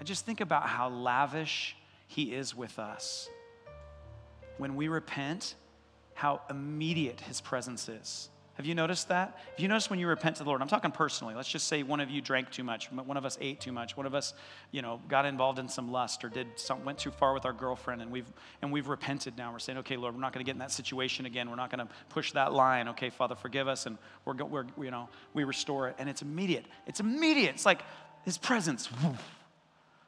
[0.00, 1.76] I just think about how lavish
[2.08, 3.28] he is with us.
[4.58, 5.54] When we repent,
[6.14, 8.28] how immediate his presence is.
[8.54, 9.36] Have you noticed that?
[9.50, 10.62] Have you noticed when you repent to the Lord?
[10.62, 11.34] I'm talking personally.
[11.34, 13.96] Let's just say one of you drank too much, one of us ate too much,
[13.96, 14.32] one of us,
[14.70, 17.52] you know, got involved in some lust or did some, went too far with our
[17.52, 18.32] girlfriend, and we've
[18.62, 19.52] and we've repented now.
[19.52, 21.50] We're saying, okay, Lord, we're not going to get in that situation again.
[21.50, 22.88] We're not going to push that line.
[22.88, 26.66] Okay, Father, forgive us, and we're, we're you know we restore it, and it's immediate.
[26.86, 27.54] It's immediate.
[27.54, 27.82] It's like
[28.24, 28.88] His presence.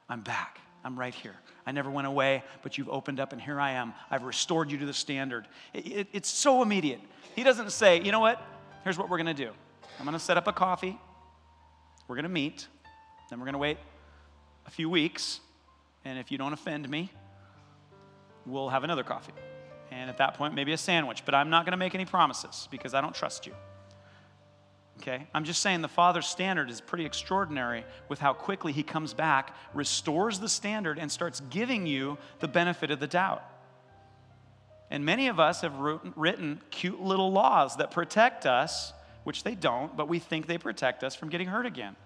[0.08, 0.60] I'm back.
[0.86, 1.34] I'm right here.
[1.66, 3.92] I never went away, but you've opened up, and here I am.
[4.08, 5.48] I've restored you to the standard.
[5.74, 7.00] It, it, it's so immediate.
[7.34, 8.40] He doesn't say, you know what?
[8.84, 9.50] Here's what we're going to do
[9.98, 10.96] I'm going to set up a coffee.
[12.06, 12.68] We're going to meet.
[13.28, 13.78] Then we're going to wait
[14.64, 15.40] a few weeks.
[16.04, 17.10] And if you don't offend me,
[18.46, 19.32] we'll have another coffee.
[19.90, 21.24] And at that point, maybe a sandwich.
[21.24, 23.54] But I'm not going to make any promises because I don't trust you.
[25.00, 25.26] Okay?
[25.34, 29.54] I'm just saying the Father's standard is pretty extraordinary with how quickly He comes back,
[29.74, 33.42] restores the standard, and starts giving you the benefit of the doubt.
[34.90, 38.92] And many of us have written cute little laws that protect us,
[39.24, 41.96] which they don't, but we think they protect us from getting hurt again.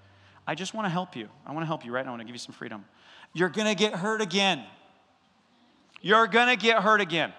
[0.47, 1.29] I just want to help you.
[1.47, 2.11] I want to help you right now.
[2.11, 2.85] I want to give you some freedom.
[3.35, 4.65] You're going to get hurt again.
[6.01, 7.33] You're going to get hurt again.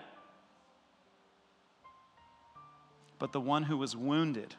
[3.17, 4.55] But the one who was wounded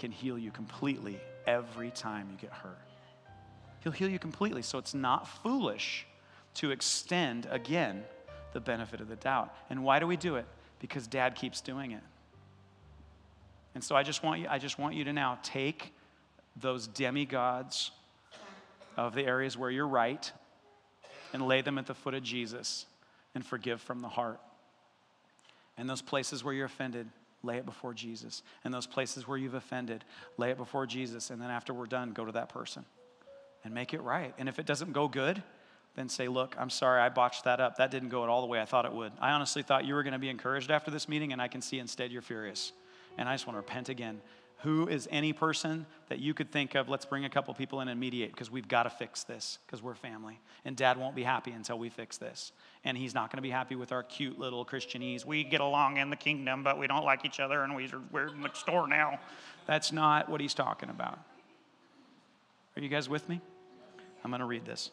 [0.00, 2.78] can heal you completely every time you get hurt.
[3.84, 4.62] He'll heal you completely.
[4.62, 6.06] So it's not foolish
[6.54, 8.02] to extend again
[8.52, 9.54] the benefit of the doubt.
[9.68, 10.46] And why do we do it?
[10.80, 12.02] Because dad keeps doing it.
[13.74, 15.92] And so I just want you, I just want you to now take
[16.56, 17.90] those demigods
[18.96, 20.32] of the areas where you're right
[21.32, 22.86] and lay them at the foot of Jesus
[23.34, 24.40] and forgive from the heart.
[25.76, 27.06] And those places where you're offended,
[27.42, 28.42] lay it before Jesus.
[28.64, 30.04] And those places where you've offended,
[30.36, 31.30] lay it before Jesus.
[31.30, 32.84] And then after we're done, go to that person
[33.64, 34.34] and make it right.
[34.38, 35.42] And if it doesn't go good,
[35.96, 37.76] then say, Look, I'm sorry, I botched that up.
[37.76, 39.12] That didn't go at all the way I thought it would.
[39.20, 41.60] I honestly thought you were going to be encouraged after this meeting, and I can
[41.60, 42.72] see instead you're furious.
[43.18, 44.20] And I just want to repent again.
[44.62, 46.88] Who is any person that you could think of?
[46.88, 49.82] Let's bring a couple people in and mediate because we've got to fix this because
[49.82, 50.38] we're family.
[50.64, 52.52] And dad won't be happy until we fix this.
[52.84, 55.24] And he's not going to be happy with our cute little Christianese.
[55.24, 58.42] We get along in the kingdom, but we don't like each other and we're in
[58.42, 59.18] the store now.
[59.66, 61.18] That's not what he's talking about.
[62.76, 63.40] Are you guys with me?
[64.22, 64.90] I'm going to read this.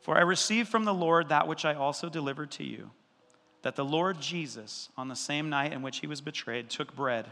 [0.00, 2.90] For I received from the Lord that which I also delivered to you
[3.62, 7.26] that the Lord Jesus, on the same night in which he was betrayed, took bread.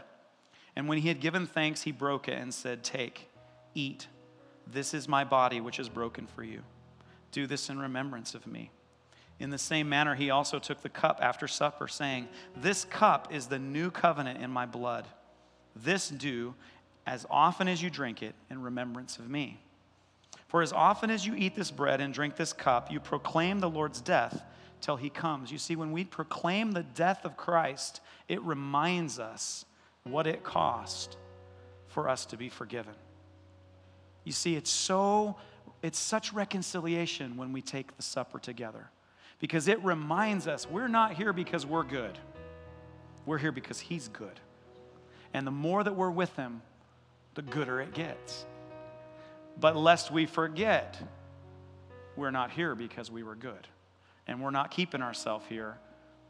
[0.79, 3.27] And when he had given thanks, he broke it and said, Take,
[3.75, 4.07] eat.
[4.65, 6.61] This is my body, which is broken for you.
[7.33, 8.71] Do this in remembrance of me.
[9.39, 13.47] In the same manner, he also took the cup after supper, saying, This cup is
[13.47, 15.05] the new covenant in my blood.
[15.75, 16.55] This do
[17.05, 19.59] as often as you drink it in remembrance of me.
[20.47, 23.69] For as often as you eat this bread and drink this cup, you proclaim the
[23.69, 24.45] Lord's death
[24.79, 25.51] till he comes.
[25.51, 27.99] You see, when we proclaim the death of Christ,
[28.29, 29.65] it reminds us
[30.03, 31.17] what it cost
[31.87, 32.93] for us to be forgiven.
[34.23, 35.37] You see, it's so
[35.81, 38.89] it's such reconciliation when we take the supper together
[39.39, 42.17] because it reminds us we're not here because we're good.
[43.25, 44.39] We're here because he's good.
[45.33, 46.61] And the more that we're with him,
[47.35, 48.45] the gooder it gets.
[49.59, 50.99] But lest we forget,
[52.15, 53.67] we're not here because we were good.
[54.27, 55.77] And we're not keeping ourselves here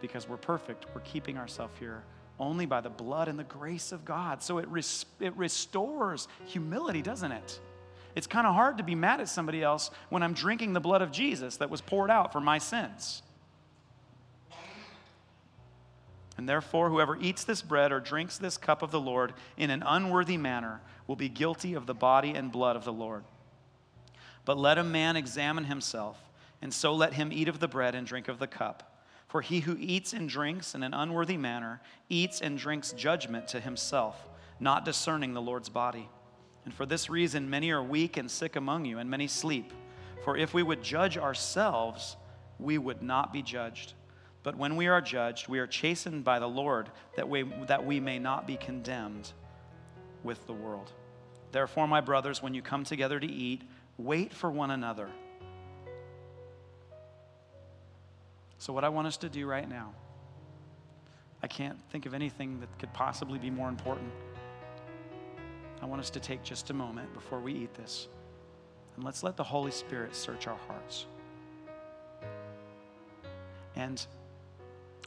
[0.01, 0.85] because we're perfect.
[0.93, 2.03] We're keeping ourselves here
[2.39, 4.41] only by the blood and the grace of God.
[4.41, 7.59] So it, res- it restores humility, doesn't it?
[8.15, 11.01] It's kind of hard to be mad at somebody else when I'm drinking the blood
[11.01, 13.21] of Jesus that was poured out for my sins.
[16.37, 19.83] And therefore, whoever eats this bread or drinks this cup of the Lord in an
[19.85, 23.25] unworthy manner will be guilty of the body and blood of the Lord.
[24.45, 26.17] But let a man examine himself,
[26.61, 28.88] and so let him eat of the bread and drink of the cup.
[29.29, 33.59] For he who eats and drinks in an unworthy manner eats and drinks judgment to
[33.59, 34.27] himself,
[34.59, 36.09] not discerning the Lord's body.
[36.65, 39.71] And for this reason, many are weak and sick among you, and many sleep.
[40.23, 42.17] For if we would judge ourselves,
[42.59, 43.93] we would not be judged.
[44.41, 47.99] But when we are judged, we are chastened by the Lord that we, that we
[47.99, 49.31] may not be condemned
[50.23, 50.91] with the world.
[51.51, 53.61] Therefore, my brothers, when you come together to eat,
[53.97, 55.09] wait for one another.
[58.59, 59.93] So, what I want us to do right now,
[61.41, 64.11] I can't think of anything that could possibly be more important.
[65.81, 68.09] I want us to take just a moment before we eat this,
[68.95, 71.05] and let's let the Holy Spirit search our hearts.
[73.77, 74.05] And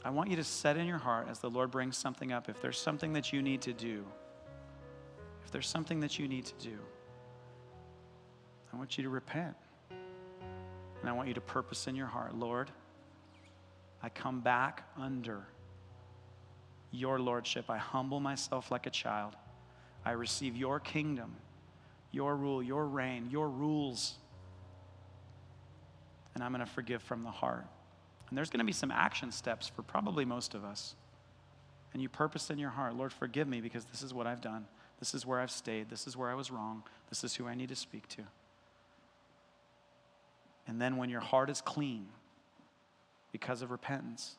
[0.03, 2.59] I want you to set in your heart as the Lord brings something up, if
[2.59, 4.03] there's something that you need to do,
[5.45, 6.79] if there's something that you need to do,
[8.73, 9.55] I want you to repent.
[9.91, 12.71] And I want you to purpose in your heart, Lord,
[14.03, 15.45] I come back under
[16.91, 17.69] your lordship.
[17.69, 19.35] I humble myself like a child.
[20.05, 21.33] I receive your kingdom,
[22.11, 24.15] your rule, your reign, your rules.
[26.35, 27.65] And I'm going to forgive from the heart.
[28.29, 30.95] And there's going to be some action steps for probably most of us.
[31.93, 34.65] And you purpose in your heart, Lord, forgive me because this is what I've done.
[34.99, 35.89] This is where I've stayed.
[35.89, 36.83] This is where I was wrong.
[37.09, 38.23] This is who I need to speak to.
[40.67, 42.07] And then when your heart is clean
[43.33, 44.37] because of repentance,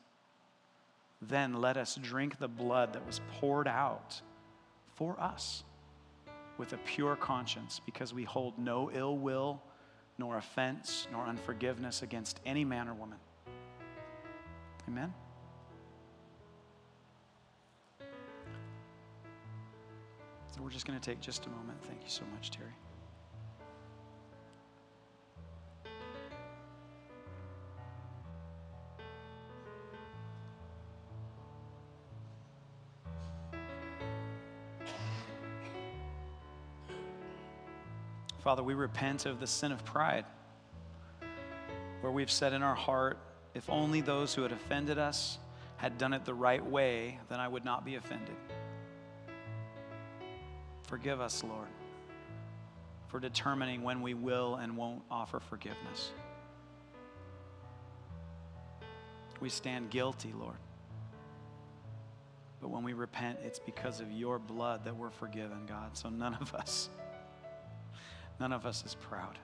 [1.20, 4.22] then let us drink the blood that was poured out
[4.94, 5.64] for us
[6.56, 9.60] with a pure conscience because we hold no ill will,
[10.16, 13.18] nor offense, nor unforgiveness against any man or woman.
[14.88, 15.12] Amen?
[20.54, 21.78] So we're just going to take just a moment.
[21.82, 22.70] Thank you so much, Terry.
[38.54, 40.24] Father, we repent of the sin of pride,
[42.02, 43.18] where we've said in our heart,
[43.52, 45.38] if only those who had offended us
[45.76, 48.36] had done it the right way, then I would not be offended.
[50.86, 51.66] Forgive us, Lord,
[53.08, 56.12] for determining when we will and won't offer forgiveness.
[59.40, 60.58] We stand guilty, Lord.
[62.60, 65.98] But when we repent, it's because of your blood that we're forgiven, God.
[65.98, 66.88] So none of us,
[68.40, 69.38] none of us is proud.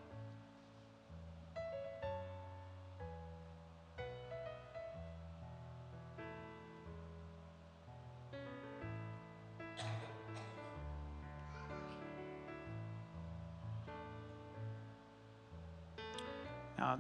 [16.78, 16.99] Now,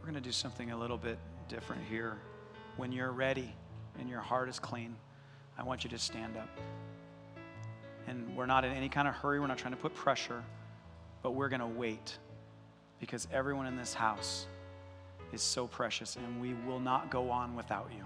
[0.00, 1.16] we're going to do something a little bit
[1.48, 2.18] different here.
[2.76, 3.54] When you're ready
[3.98, 4.96] and your heart is clean,
[5.56, 6.48] I want you to stand up.
[8.08, 10.42] And we're not in any kind of hurry, we're not trying to put pressure,
[11.22, 12.18] but we're going to wait
[12.98, 14.46] because everyone in this house
[15.32, 18.04] is so precious and we will not go on without you.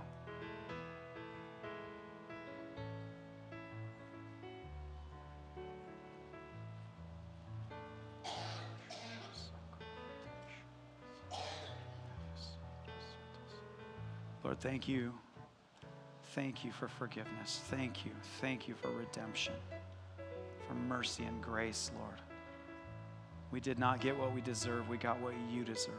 [14.43, 15.15] Lord, thank you
[16.35, 17.61] thank you for forgiveness.
[17.71, 18.11] Thank you.
[18.41, 19.55] Thank you for redemption,
[20.67, 22.21] for mercy and grace, Lord.
[23.55, 25.95] We did not get what we deserve, we got what you deserve.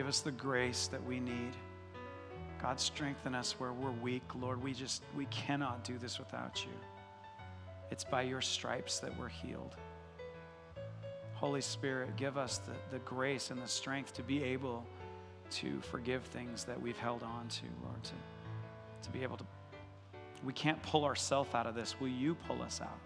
[0.00, 1.54] Give us the grace that we need.
[2.62, 4.22] God, strengthen us where we're weak.
[4.34, 6.72] Lord, we just, we cannot do this without you.
[7.90, 9.76] It's by your stripes that we're healed.
[11.34, 14.86] Holy Spirit, give us the, the grace and the strength to be able
[15.50, 18.14] to forgive things that we've held on to, Lord, to,
[19.02, 19.44] to be able to.
[20.42, 22.00] We can't pull ourselves out of this.
[22.00, 22.98] Will you pull us out?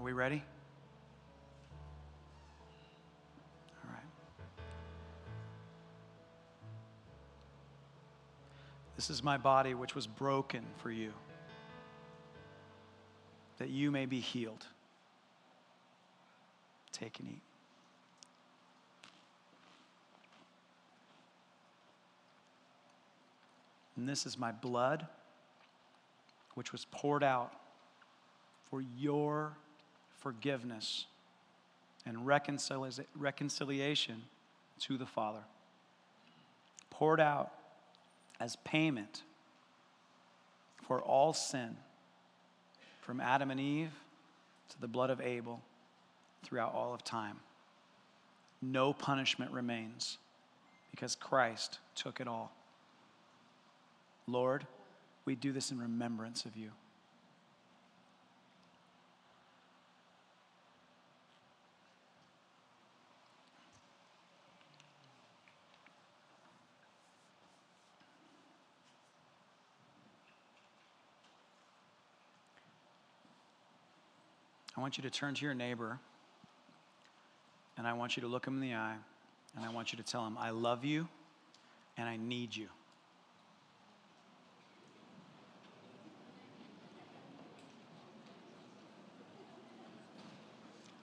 [0.00, 0.42] Are we ready?
[3.84, 4.02] All right.
[8.96, 11.12] This is my body, which was broken for you,
[13.58, 14.64] that you may be healed.
[16.92, 17.42] Take and eat.
[23.98, 25.06] And this is my blood,
[26.54, 27.52] which was poured out
[28.70, 29.58] for your
[30.20, 31.06] forgiveness
[32.06, 34.22] and reconcilia- reconciliation
[34.80, 35.42] to the Father.
[36.90, 37.52] Poured out
[38.38, 39.22] as payment
[40.86, 41.76] for all sin
[43.00, 43.92] from Adam and Eve
[44.70, 45.60] to the blood of Abel
[46.42, 47.36] throughout all of time.
[48.62, 50.18] No punishment remains
[50.90, 52.52] because Christ took it all.
[54.26, 54.66] Lord,
[55.24, 56.70] we do this in remembrance of you.
[74.80, 75.98] I want you to turn to your neighbor
[77.76, 78.96] and I want you to look him in the eye
[79.54, 81.06] and I want you to tell him, I love you
[81.98, 82.68] and I need you.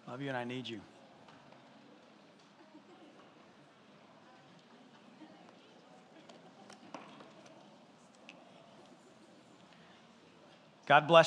[0.07, 0.79] Love you and I need you.
[10.87, 11.25] God bless.